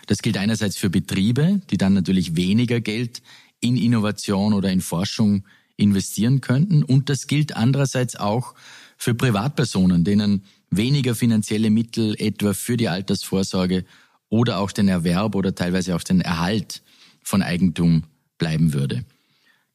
Das 0.07 0.17
gilt 0.17 0.37
einerseits 0.37 0.75
für 0.75 0.89
Betriebe, 0.89 1.61
die 1.69 1.77
dann 1.77 1.93
natürlich 1.93 2.35
weniger 2.35 2.81
Geld 2.81 3.21
in 3.65 3.77
Innovation 3.77 4.53
oder 4.53 4.71
in 4.71 4.81
Forschung 4.81 5.43
investieren 5.75 6.39
könnten. 6.39 6.83
Und 6.83 7.09
das 7.09 7.27
gilt 7.27 7.55
andererseits 7.55 8.15
auch 8.15 8.53
für 8.95 9.15
Privatpersonen, 9.15 10.03
denen 10.03 10.43
weniger 10.69 11.15
finanzielle 11.15 11.69
Mittel 11.69 12.15
etwa 12.19 12.53
für 12.53 12.77
die 12.77 12.89
Altersvorsorge 12.89 13.83
oder 14.29 14.59
auch 14.59 14.71
den 14.71 14.87
Erwerb 14.87 15.35
oder 15.35 15.55
teilweise 15.55 15.95
auch 15.95 16.03
den 16.03 16.21
Erhalt 16.21 16.83
von 17.23 17.41
Eigentum 17.41 18.03
bleiben 18.37 18.73
würde. 18.73 19.03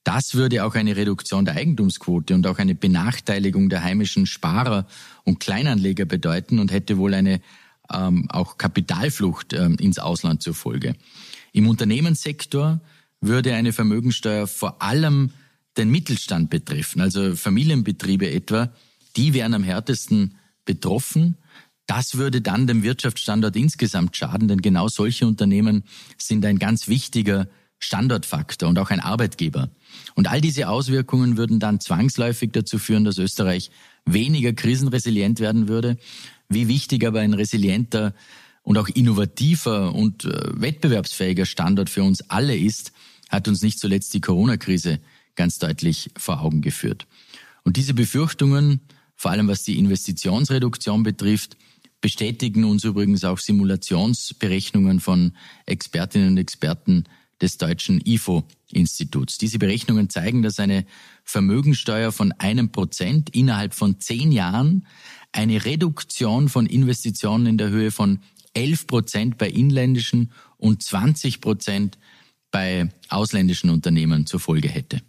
Das 0.04 0.34
würde 0.34 0.64
auch 0.64 0.74
eine 0.74 0.96
Reduktion 0.96 1.44
der 1.44 1.56
Eigentumsquote 1.56 2.34
und 2.34 2.46
auch 2.46 2.58
eine 2.58 2.74
Benachteiligung 2.74 3.68
der 3.68 3.82
heimischen 3.82 4.24
Sparer 4.24 4.86
und 5.24 5.40
Kleinanleger 5.40 6.04
bedeuten 6.04 6.58
und 6.58 6.72
hätte 6.72 6.96
wohl 6.96 7.12
eine 7.12 7.40
ähm, 7.92 8.26
auch 8.30 8.56
Kapitalflucht 8.56 9.52
ähm, 9.52 9.76
ins 9.78 9.98
Ausland 9.98 10.42
zur 10.42 10.54
Folge. 10.54 10.94
Im 11.52 11.68
Unternehmenssektor 11.68 12.80
würde 13.20 13.54
eine 13.54 13.72
Vermögensteuer 13.72 14.46
vor 14.46 14.82
allem 14.82 15.30
den 15.76 15.90
Mittelstand 15.90 16.50
betreffen, 16.50 17.00
also 17.00 17.36
Familienbetriebe 17.36 18.30
etwa, 18.30 18.72
die 19.16 19.34
wären 19.34 19.54
am 19.54 19.62
härtesten 19.62 20.36
betroffen 20.64 21.36
das 21.90 22.16
würde 22.16 22.40
dann 22.40 22.68
dem 22.68 22.84
Wirtschaftsstandort 22.84 23.56
insgesamt 23.56 24.16
schaden, 24.16 24.46
denn 24.46 24.62
genau 24.62 24.86
solche 24.86 25.26
Unternehmen 25.26 25.82
sind 26.16 26.44
ein 26.44 26.60
ganz 26.60 26.86
wichtiger 26.86 27.48
Standortfaktor 27.80 28.68
und 28.68 28.78
auch 28.78 28.90
ein 28.90 29.00
Arbeitgeber. 29.00 29.70
Und 30.14 30.30
all 30.30 30.40
diese 30.40 30.68
Auswirkungen 30.68 31.36
würden 31.36 31.58
dann 31.58 31.80
zwangsläufig 31.80 32.52
dazu 32.52 32.78
führen, 32.78 33.02
dass 33.02 33.18
Österreich 33.18 33.72
weniger 34.04 34.52
krisenresilient 34.52 35.40
werden 35.40 35.66
würde. 35.66 35.96
Wie 36.48 36.68
wichtig 36.68 37.04
aber 37.04 37.18
ein 37.18 37.34
resilienter 37.34 38.14
und 38.62 38.78
auch 38.78 38.88
innovativer 38.88 39.94
und 39.94 40.24
äh, 40.24 40.60
wettbewerbsfähiger 40.60 41.46
Standort 41.46 41.90
für 41.90 42.02
uns 42.02 42.22
alle 42.30 42.56
ist, 42.56 42.92
hat 43.28 43.48
uns 43.48 43.62
nicht 43.62 43.78
zuletzt 43.78 44.12
die 44.14 44.20
Corona-Krise 44.20 45.00
ganz 45.36 45.58
deutlich 45.58 46.10
vor 46.16 46.40
Augen 46.42 46.60
geführt. 46.60 47.06
Und 47.64 47.76
diese 47.76 47.94
Befürchtungen, 47.94 48.80
vor 49.16 49.30
allem 49.30 49.48
was 49.48 49.62
die 49.62 49.78
Investitionsreduktion 49.78 51.02
betrifft, 51.02 51.56
bestätigen 52.00 52.64
uns 52.64 52.84
übrigens 52.84 53.24
auch 53.24 53.38
Simulationsberechnungen 53.38 55.00
von 55.00 55.32
Expertinnen 55.66 56.30
und 56.30 56.38
Experten 56.38 57.04
des 57.40 57.56
deutschen 57.56 58.00
IFO-Instituts. 58.04 59.38
Diese 59.38 59.58
Berechnungen 59.58 60.10
zeigen, 60.10 60.42
dass 60.42 60.58
eine 60.58 60.84
Vermögensteuer 61.24 62.12
von 62.12 62.32
einem 62.32 62.72
Prozent 62.72 63.30
innerhalb 63.30 63.74
von 63.74 64.00
zehn 64.00 64.32
Jahren 64.32 64.86
eine 65.32 65.64
Reduktion 65.64 66.48
von 66.48 66.66
Investitionen 66.66 67.46
in 67.46 67.58
der 67.58 67.70
Höhe 67.70 67.90
von 67.90 68.20
11 68.54 68.86
Prozent 68.86 69.38
bei 69.38 69.48
inländischen 69.48 70.32
und 70.56 70.82
20 70.82 71.40
Prozent 71.40 71.98
bei 72.50 72.88
ausländischen 73.08 73.70
Unternehmen 73.70 74.26
zur 74.26 74.40
Folge 74.40 74.68
hätte. 74.68 75.00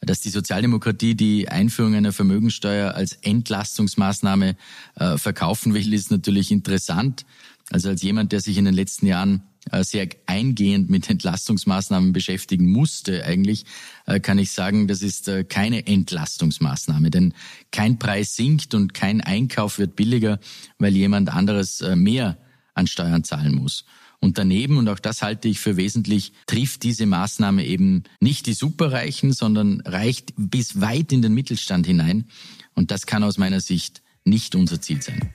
Dass 0.00 0.20
die 0.20 0.30
Sozialdemokratie 0.30 1.14
die 1.14 1.48
Einführung 1.48 1.94
einer 1.94 2.12
Vermögensteuer 2.12 2.94
als 2.94 3.12
Entlastungsmaßnahme 3.14 4.56
äh, 4.94 5.18
verkaufen 5.18 5.74
will, 5.74 5.92
ist 5.92 6.10
natürlich 6.10 6.50
interessant. 6.50 7.26
Also 7.70 7.90
als 7.90 8.02
jemand, 8.02 8.32
der 8.32 8.40
sich 8.40 8.56
in 8.56 8.64
den 8.64 8.74
letzten 8.74 9.06
Jahren 9.06 9.42
äh, 9.70 9.84
sehr 9.84 10.08
eingehend 10.24 10.88
mit 10.88 11.10
Entlastungsmaßnahmen 11.10 12.14
beschäftigen 12.14 12.70
musste, 12.70 13.24
eigentlich 13.24 13.66
äh, 14.06 14.18
kann 14.18 14.38
ich 14.38 14.52
sagen, 14.52 14.88
das 14.88 15.02
ist 15.02 15.28
äh, 15.28 15.44
keine 15.44 15.86
Entlastungsmaßnahme, 15.86 17.10
denn 17.10 17.34
kein 17.70 17.98
Preis 17.98 18.34
sinkt 18.34 18.74
und 18.74 18.94
kein 18.94 19.20
Einkauf 19.20 19.78
wird 19.78 19.96
billiger, 19.96 20.40
weil 20.78 20.96
jemand 20.96 21.28
anderes 21.28 21.84
mehr 21.94 22.38
an 22.80 22.86
Steuern 22.86 23.24
zahlen 23.24 23.54
muss. 23.54 23.84
Und 24.20 24.36
daneben, 24.36 24.76
und 24.76 24.88
auch 24.88 24.98
das 24.98 25.22
halte 25.22 25.48
ich 25.48 25.60
für 25.60 25.76
wesentlich, 25.76 26.32
trifft 26.46 26.82
diese 26.82 27.06
Maßnahme 27.06 27.64
eben 27.64 28.04
nicht 28.20 28.46
die 28.46 28.52
Superreichen, 28.52 29.32
sondern 29.32 29.80
reicht 29.82 30.34
bis 30.36 30.80
weit 30.80 31.12
in 31.12 31.22
den 31.22 31.32
Mittelstand 31.32 31.86
hinein. 31.86 32.26
Und 32.74 32.90
das 32.90 33.06
kann 33.06 33.24
aus 33.24 33.38
meiner 33.38 33.60
Sicht 33.60 34.02
nicht 34.24 34.54
unser 34.54 34.80
Ziel 34.80 35.00
sein. 35.00 35.32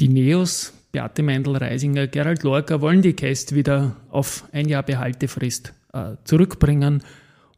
Die 0.00 0.08
Neos, 0.08 0.72
Beate 0.90 1.22
Meindl-Reisinger, 1.22 2.08
Gerald 2.08 2.42
Lorca 2.42 2.80
wollen 2.80 3.02
die 3.02 3.12
Käst 3.12 3.54
wieder 3.54 3.96
auf 4.10 4.44
ein 4.52 4.68
Jahr 4.68 4.82
Behaltefrist 4.82 5.72
äh, 5.92 6.16
zurückbringen. 6.24 7.02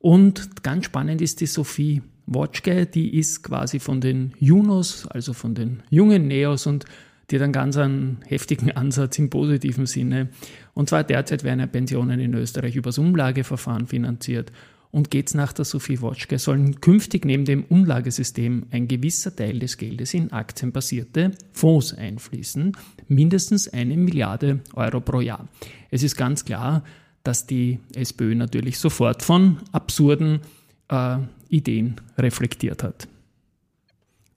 Und 0.01 0.63
ganz 0.63 0.85
spannend 0.85 1.23
ist 1.23 1.41
die 1.41 1.47
Sophie 1.47 2.03
Wotschke, 2.27 2.85
die 2.87 3.19
ist 3.19 3.43
quasi 3.43 3.81
von 3.81 4.01
den 4.01 4.35
Junos, 4.39 5.07
also 5.07 5.33
von 5.33 5.55
den 5.55 5.83
jungen 5.89 6.29
Neos 6.29 6.67
und 6.67 6.85
die 7.31 7.41
einen 7.41 7.53
ganz 7.53 7.77
einen 7.77 8.19
heftigen 8.27 8.71
Ansatz 8.73 9.19
im 9.19 9.31
positiven 9.31 9.87
Sinne. 9.87 10.29
Und 10.75 10.89
zwar 10.89 11.05
derzeit 11.05 11.45
werden 11.45 11.69
Pensionen 11.71 12.21
in 12.21 12.35
Österreich 12.35 12.77
übers 12.77 12.99
Umlageverfahren 12.99 13.87
finanziert. 13.87 14.51
Und 14.91 15.11
geht's 15.11 15.35
nach 15.35 15.53
der 15.53 15.67
Sophie 15.67 16.01
Wotschke, 16.01 16.39
sollen 16.39 16.81
künftig 16.81 17.27
neben 17.27 17.45
dem 17.45 17.65
Umlagesystem 17.65 18.67
ein 18.71 18.89
gewisser 18.89 19.37
Teil 19.37 19.59
des 19.59 19.77
Geldes 19.77 20.15
in 20.15 20.33
aktienbasierte 20.33 21.33
Fonds 21.53 21.93
einfließen, 21.93 22.73
mindestens 23.07 23.69
eine 23.69 23.99
Milliarde 23.99 24.61
Euro 24.73 25.01
pro 25.01 25.21
Jahr. 25.21 25.47
Es 25.91 26.03
ist 26.03 26.17
ganz 26.17 26.47
klar, 26.47 26.85
dass 27.23 27.47
die 27.47 27.81
SPÖ 27.95 28.35
natürlich 28.35 28.79
sofort 28.79 29.23
von 29.23 29.59
absurden 29.73 30.41
äh, 30.89 31.19
Ideen 31.51 31.97
reflektiert 32.17 32.83
hat. 32.83 33.09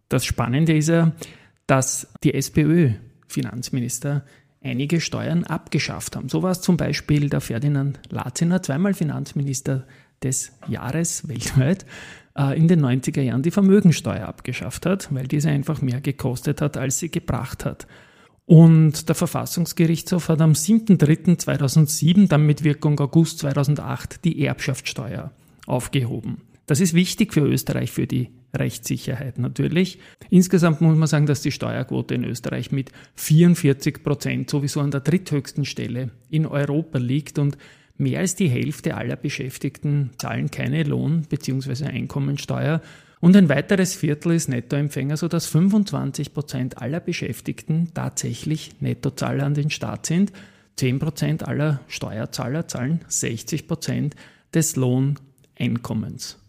Das 0.10 0.26
Spannende 0.26 0.76
ist 0.76 0.90
ja, 0.90 1.14
dass 1.72 2.06
die 2.26 2.34
SPÖ-Finanzminister 2.34 4.26
einige 4.62 5.00
Steuern 5.00 5.46
abgeschafft 5.46 6.18
haben. 6.18 6.28
So 6.28 6.44
war 6.44 6.52
es 6.52 6.60
zum 6.60 6.76
Beispiel 6.76 7.30
der 7.30 7.40
Ferdinand 7.40 8.02
Latziner, 8.10 8.62
zweimal 8.62 8.94
Finanzminister 8.94 9.88
des 10.22 10.52
Jahres 10.68 11.30
weltweit, 11.30 11.86
äh, 12.38 12.58
in 12.58 12.68
den 12.68 12.84
90er 12.84 13.22
Jahren 13.22 13.42
die 13.42 13.52
Vermögensteuer 13.52 14.28
abgeschafft 14.28 14.86
hat, 14.86 15.16
weil 15.16 15.30
diese 15.30 15.48
einfach 15.48 15.82
mehr 15.82 16.02
gekostet 16.02 16.60
hat, 16.60 16.76
als 16.76 17.00
sie 17.00 17.10
gebracht 17.10 17.64
hat. 17.64 17.88
Und 18.46 19.08
der 19.08 19.16
Verfassungsgerichtshof 19.16 20.28
hat 20.28 20.42
am 20.42 20.52
7.3.2007, 20.52 22.28
dann 22.28 22.46
mit 22.46 22.66
Wirkung 22.66 23.00
August 23.00 23.40
2008, 23.40 24.26
die 24.26 24.44
Erbschaftssteuer 24.44 25.32
aufgehoben. 25.68 26.42
Das 26.66 26.82
ist 26.82 26.94
wichtig 26.94 27.32
für 27.34 27.48
Österreich, 27.48 27.92
für 27.92 28.08
die 28.08 28.30
Rechtssicherheit 28.54 29.40
natürlich. 29.40 30.00
Insgesamt 30.30 30.82
muss 30.82 30.98
man 30.98 31.08
sagen, 31.08 31.26
dass 31.26 31.42
die 31.42 31.52
Steuerquote 31.52 32.16
in 32.16 32.24
Österreich 32.24 32.72
mit 32.72 32.92
44 33.16 34.04
Prozent 34.04 34.50
sowieso 34.50 34.82
an 34.82 34.92
der 34.92 35.02
dritthöchsten 35.02 35.66
Stelle 35.66 36.12
in 36.30 36.46
Europa 36.46 36.98
liegt 36.98 37.40
und 37.40 37.58
mehr 37.98 38.20
als 38.20 38.36
die 38.36 38.50
Hälfte 38.50 38.96
aller 38.96 39.16
Beschäftigten 39.16 40.12
zahlen 40.18 40.52
keine 40.52 40.84
Lohn- 40.84 41.24
bzw. 41.30 41.86
Einkommensteuer 41.86 42.82
und 43.22 43.38
ein 43.38 43.50
weiteres 43.50 43.96
Viertel 43.96 44.34
ist 44.34 44.50
Nettoempfänger, 44.50 45.16
sodass 45.16 45.46
25 45.46 46.34
Prozent 46.34 46.82
aller 46.82 47.00
Beschäftigten 47.00 47.92
tatsächlich 47.94 48.72
Nettozahler 48.82 49.46
an 49.46 49.54
den 49.54 49.70
Staat 49.70 50.08
sind. 50.08 50.34
10 50.78 50.98
Prozent 50.98 51.48
aller 51.48 51.82
Steuerzahler 51.88 52.68
zahlen 52.68 53.02
60 53.08 53.68
Prozent 53.68 54.16
des 54.54 54.76
Lohneinkommens. 54.76 56.40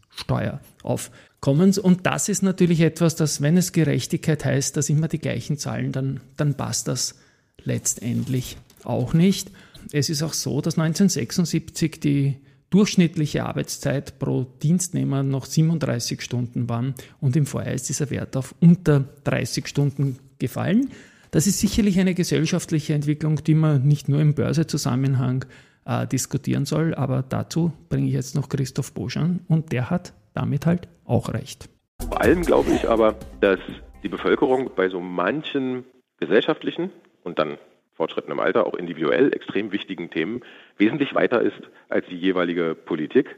Steueraufkommens. 1.43 1.79
Und 1.79 2.07
das 2.07 2.29
ist 2.29 2.43
natürlich 2.43 2.81
etwas, 2.81 3.17
dass, 3.17 3.43
wenn 3.43 3.57
es 3.57 3.73
Gerechtigkeit 3.73 4.45
heißt, 4.45 4.77
dass 4.77 4.89
immer 4.89 5.09
die 5.09 5.19
gleichen 5.19 5.59
zahlen, 5.59 5.93
dann, 5.93 6.21
dann 6.37 6.55
passt 6.55 6.89
das 6.89 7.17
letztendlich 7.65 8.57
auch 8.85 9.13
nicht. 9.13 9.51
Es 9.93 10.09
ist 10.09 10.23
auch 10.23 10.33
so, 10.33 10.61
dass 10.61 10.79
1976 10.79 12.01
die 12.01 12.37
durchschnittliche 12.71 13.45
Arbeitszeit 13.45 14.19
pro 14.19 14.47
Dienstnehmer 14.63 15.23
noch 15.23 15.45
37 15.45 16.23
Stunden 16.23 16.69
waren 16.71 16.95
und 17.21 17.37
im 17.37 17.45
Vorjahr 17.45 17.75
ist 17.75 17.89
dieser 17.91 18.09
Wert 18.09 18.35
auf 18.35 18.55
unter 18.61 19.05
30 19.25 19.69
Stunden 19.69 20.19
gefallen. 20.39 20.89
Das 21.33 21.47
ist 21.47 21.59
sicherlich 21.59 22.01
eine 22.01 22.15
gesellschaftliche 22.15 22.95
Entwicklung, 22.95 23.45
die 23.45 23.55
man 23.55 23.87
nicht 23.87 24.09
nur 24.09 24.21
im 24.21 24.35
Börsezusammenhang 24.35 25.45
äh, 25.85 26.07
diskutieren 26.07 26.65
soll. 26.65 26.95
Aber 26.95 27.23
dazu 27.23 27.73
bringe 27.91 28.07
ich 28.07 28.15
jetzt 28.15 28.35
noch 28.35 28.49
Christoph 28.49 28.93
Boschan 28.93 29.41
und 29.49 29.73
der 29.73 29.91
hat 29.91 30.15
damit 30.35 30.67
halt 30.67 30.89
auch 31.05 31.33
recht. 31.33 31.69
Vor 32.09 32.21
allem 32.21 32.43
glaube 32.43 32.71
ich 32.71 32.89
aber, 32.89 33.17
dass 33.41 33.61
die 34.03 34.09
Bevölkerung 34.09 34.71
bei 34.75 34.89
so 34.89 35.01
manchen 35.01 35.85
gesellschaftlichen 36.19 36.91
und 37.23 37.39
dann 37.39 37.59
Fortschritten 37.95 38.33
im 38.33 38.41
Alter, 38.41 38.67
auch 38.67 38.75
individuell 38.75 39.33
extrem 39.33 39.71
wichtigen 39.71 40.11
Themen 40.11 40.43
wesentlich 40.77 41.15
weiter 41.15 41.41
ist 41.43 41.61
als 41.89 42.07
die 42.07 42.17
jeweilige 42.17 42.75
Politik, 42.75 43.37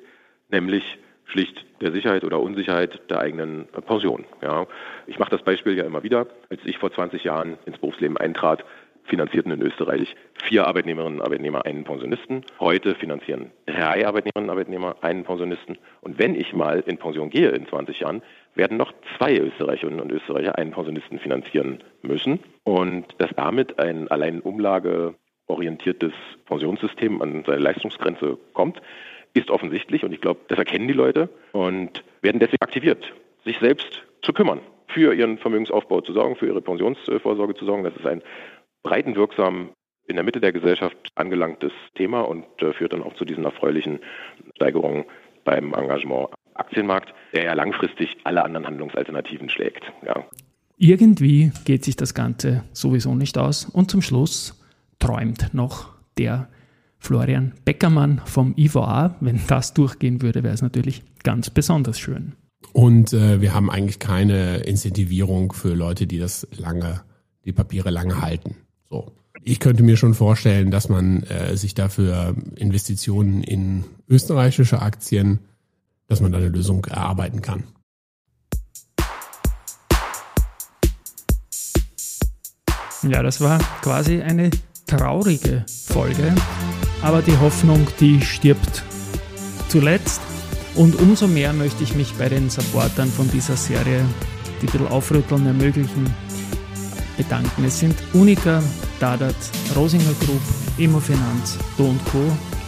nämlich 0.48 0.98
schlicht 1.24 1.64
der 1.80 1.92
Sicherheit 1.92 2.24
oder 2.24 2.40
Unsicherheit 2.40 3.10
der 3.10 3.20
eigenen 3.20 3.66
Pension. 3.86 4.24
Ja. 4.42 4.66
Ich 5.06 5.18
mache 5.18 5.30
das 5.30 5.42
Beispiel 5.42 5.76
ja 5.76 5.84
immer 5.84 6.02
wieder. 6.02 6.26
Als 6.50 6.60
ich 6.64 6.78
vor 6.78 6.92
20 6.92 7.24
Jahren 7.24 7.58
ins 7.66 7.78
Berufsleben 7.78 8.16
eintrat, 8.16 8.64
finanzierten 9.04 9.52
in 9.52 9.62
Österreich 9.62 10.14
vier 10.44 10.66
Arbeitnehmerinnen 10.66 11.18
und 11.18 11.24
Arbeitnehmer 11.24 11.64
einen 11.64 11.84
Pensionisten. 11.84 12.44
Heute 12.60 12.94
finanzieren 12.94 13.50
drei 13.66 14.06
Arbeitnehmerinnen 14.06 14.48
und 14.48 14.50
Arbeitnehmer 14.50 14.96
einen 15.02 15.24
Pensionisten. 15.24 15.78
Und 16.00 16.18
wenn 16.18 16.34
ich 16.34 16.52
mal 16.52 16.82
in 16.86 16.98
Pension 16.98 17.30
gehe 17.30 17.50
in 17.50 17.66
20 17.66 18.00
Jahren, 18.00 18.22
werden 18.54 18.76
noch 18.76 18.92
zwei 19.16 19.36
Österreicherinnen 19.36 20.00
und 20.00 20.12
Österreicher 20.12 20.56
einen 20.58 20.72
Pensionisten 20.72 21.18
finanzieren 21.18 21.82
müssen. 22.02 22.40
Und 22.64 23.06
dass 23.18 23.30
damit 23.36 23.78
ein 23.78 24.08
allein 24.08 24.40
umlageorientiertes 24.40 26.12
Pensionssystem 26.46 27.20
an 27.20 27.44
seine 27.46 27.62
Leistungsgrenze 27.62 28.38
kommt, 28.52 28.80
ist 29.34 29.50
offensichtlich. 29.50 30.04
Und 30.04 30.12
ich 30.12 30.20
glaube, 30.20 30.40
das 30.48 30.58
erkennen 30.58 30.88
die 30.88 30.94
Leute 30.94 31.28
und 31.52 32.04
werden 32.22 32.38
deswegen 32.38 32.62
aktiviert, 32.62 33.12
sich 33.44 33.58
selbst 33.58 34.02
zu 34.22 34.32
kümmern 34.32 34.60
für 34.94 35.12
ihren 35.12 35.38
Vermögensaufbau 35.38 36.00
zu 36.00 36.12
sorgen, 36.12 36.36
für 36.36 36.46
ihre 36.46 36.60
Pensionsvorsorge 36.62 37.54
zu 37.54 37.64
sorgen. 37.64 37.82
Das 37.82 37.96
ist 37.96 38.06
ein 38.06 38.22
breitenwirksam 38.84 39.70
in 40.06 40.16
der 40.16 40.24
Mitte 40.24 40.40
der 40.40 40.52
Gesellschaft 40.52 40.96
angelangtes 41.16 41.72
Thema 41.96 42.20
und 42.20 42.44
äh, 42.60 42.72
führt 42.74 42.92
dann 42.92 43.02
auch 43.02 43.14
zu 43.14 43.24
diesen 43.24 43.44
erfreulichen 43.44 43.98
Steigerungen 44.54 45.04
beim 45.44 45.74
Engagement 45.74 46.28
Aktienmarkt, 46.54 47.12
der 47.32 47.44
ja 47.44 47.54
langfristig 47.54 48.16
alle 48.22 48.44
anderen 48.44 48.66
Handlungsalternativen 48.66 49.48
schlägt. 49.48 49.82
Ja. 50.06 50.24
Irgendwie 50.76 51.50
geht 51.64 51.84
sich 51.84 51.96
das 51.96 52.14
Ganze 52.14 52.64
sowieso 52.72 53.14
nicht 53.14 53.38
aus 53.38 53.64
und 53.64 53.90
zum 53.90 54.02
Schluss 54.02 54.62
träumt 54.98 55.52
noch 55.52 55.92
der 56.16 56.48
Florian 56.98 57.54
Beckermann 57.64 58.22
vom 58.24 58.54
IVA. 58.56 59.16
Wenn 59.20 59.40
das 59.48 59.74
durchgehen 59.74 60.22
würde, 60.22 60.42
wäre 60.42 60.54
es 60.54 60.62
natürlich 60.62 61.02
ganz 61.22 61.50
besonders 61.50 61.98
schön. 61.98 62.34
Und 62.72 63.12
äh, 63.12 63.40
wir 63.40 63.54
haben 63.54 63.70
eigentlich 63.70 63.98
keine 63.98 64.58
Incentivierung 64.58 65.52
für 65.52 65.74
Leute, 65.74 66.06
die 66.06 66.18
das 66.18 66.48
lange, 66.56 67.02
die 67.44 67.52
Papiere 67.52 67.90
lange 67.90 68.22
halten. 68.22 68.56
So. 68.94 69.12
Ich 69.42 69.58
könnte 69.58 69.82
mir 69.82 69.96
schon 69.96 70.14
vorstellen, 70.14 70.70
dass 70.70 70.88
man 70.88 71.24
äh, 71.24 71.56
sich 71.56 71.74
dafür 71.74 72.36
Investitionen 72.54 73.42
in 73.42 73.84
österreichische 74.08 74.80
Aktien, 74.80 75.40
dass 76.06 76.20
man 76.20 76.30
da 76.30 76.38
eine 76.38 76.48
Lösung 76.48 76.84
erarbeiten 76.84 77.42
kann. 77.42 77.64
Ja, 83.02 83.22
das 83.24 83.40
war 83.40 83.58
quasi 83.82 84.22
eine 84.22 84.50
traurige 84.86 85.66
Folge, 85.88 86.32
aber 87.02 87.20
die 87.20 87.36
Hoffnung, 87.36 87.88
die 87.98 88.20
stirbt 88.22 88.84
zuletzt. 89.68 90.20
Und 90.76 90.94
umso 91.00 91.26
mehr 91.26 91.52
möchte 91.52 91.82
ich 91.82 91.96
mich 91.96 92.14
bei 92.14 92.28
den 92.28 92.48
Supportern 92.48 93.08
von 93.08 93.28
dieser 93.30 93.56
Serie, 93.56 94.04
die 94.62 94.66
ein 94.68 94.72
bisschen 94.72 94.86
aufrütteln 94.86 95.46
ermöglichen, 95.46 96.06
bedanken. 97.16 97.64
Es 97.64 97.78
sind 97.78 97.96
Unica, 98.12 98.62
Dadat, 99.00 99.36
Rosinger 99.74 100.14
Group, 100.20 100.42
Immofinanz, 100.78 101.58
Do 101.76 101.94
Co., 102.10 102.20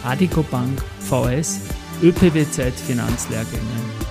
Adico 0.03 0.43
Bank, 0.43 0.81
VS, 0.99 1.59
ÖPWZ 2.01 2.79
Finanzlehrgänge, 2.85 3.61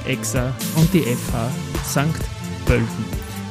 EXA 0.06 0.52
und 0.76 0.92
die 0.92 1.02
FH 1.02 1.50
St. 1.84 2.24
Pölten. 2.66 3.04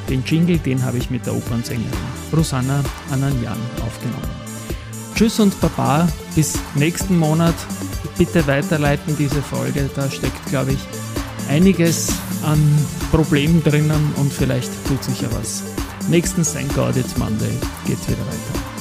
Den 0.10 0.23
Jingle, 0.23 0.60
den 0.60 0.84
habe 0.84 0.97
ich 0.97 1.10
mit 1.10 1.25
der 1.25 1.36
Opernsängerin 1.36 1.91
Rosanna 2.36 2.84
Ananjan 3.12 3.58
aufgenommen. 3.86 4.30
Tschüss 5.15 5.39
und 5.39 5.60
Baba, 5.62 6.08
bis 6.36 6.60
nächsten 6.75 7.17
Monat. 7.17 7.56
Bitte 8.17 8.45
weiterleiten 8.47 9.15
diese 9.17 9.41
Folge, 9.41 9.89
da 9.95 10.10
steckt, 10.10 10.45
glaube 10.47 10.73
ich, 10.73 10.80
einiges 11.49 12.10
an 12.43 12.60
Problemen 13.12 13.63
drinnen 13.63 14.13
und 14.17 14.32
vielleicht 14.32 14.71
tut 14.88 15.04
sich 15.04 15.21
ja 15.21 15.30
was. 15.32 15.63
Nächsten 16.09 16.43
Thank 16.43 16.73
God 16.75 16.95
Monday 17.17 17.51
geht's 17.85 18.07
wieder 18.07 18.19
weiter. 18.19 18.74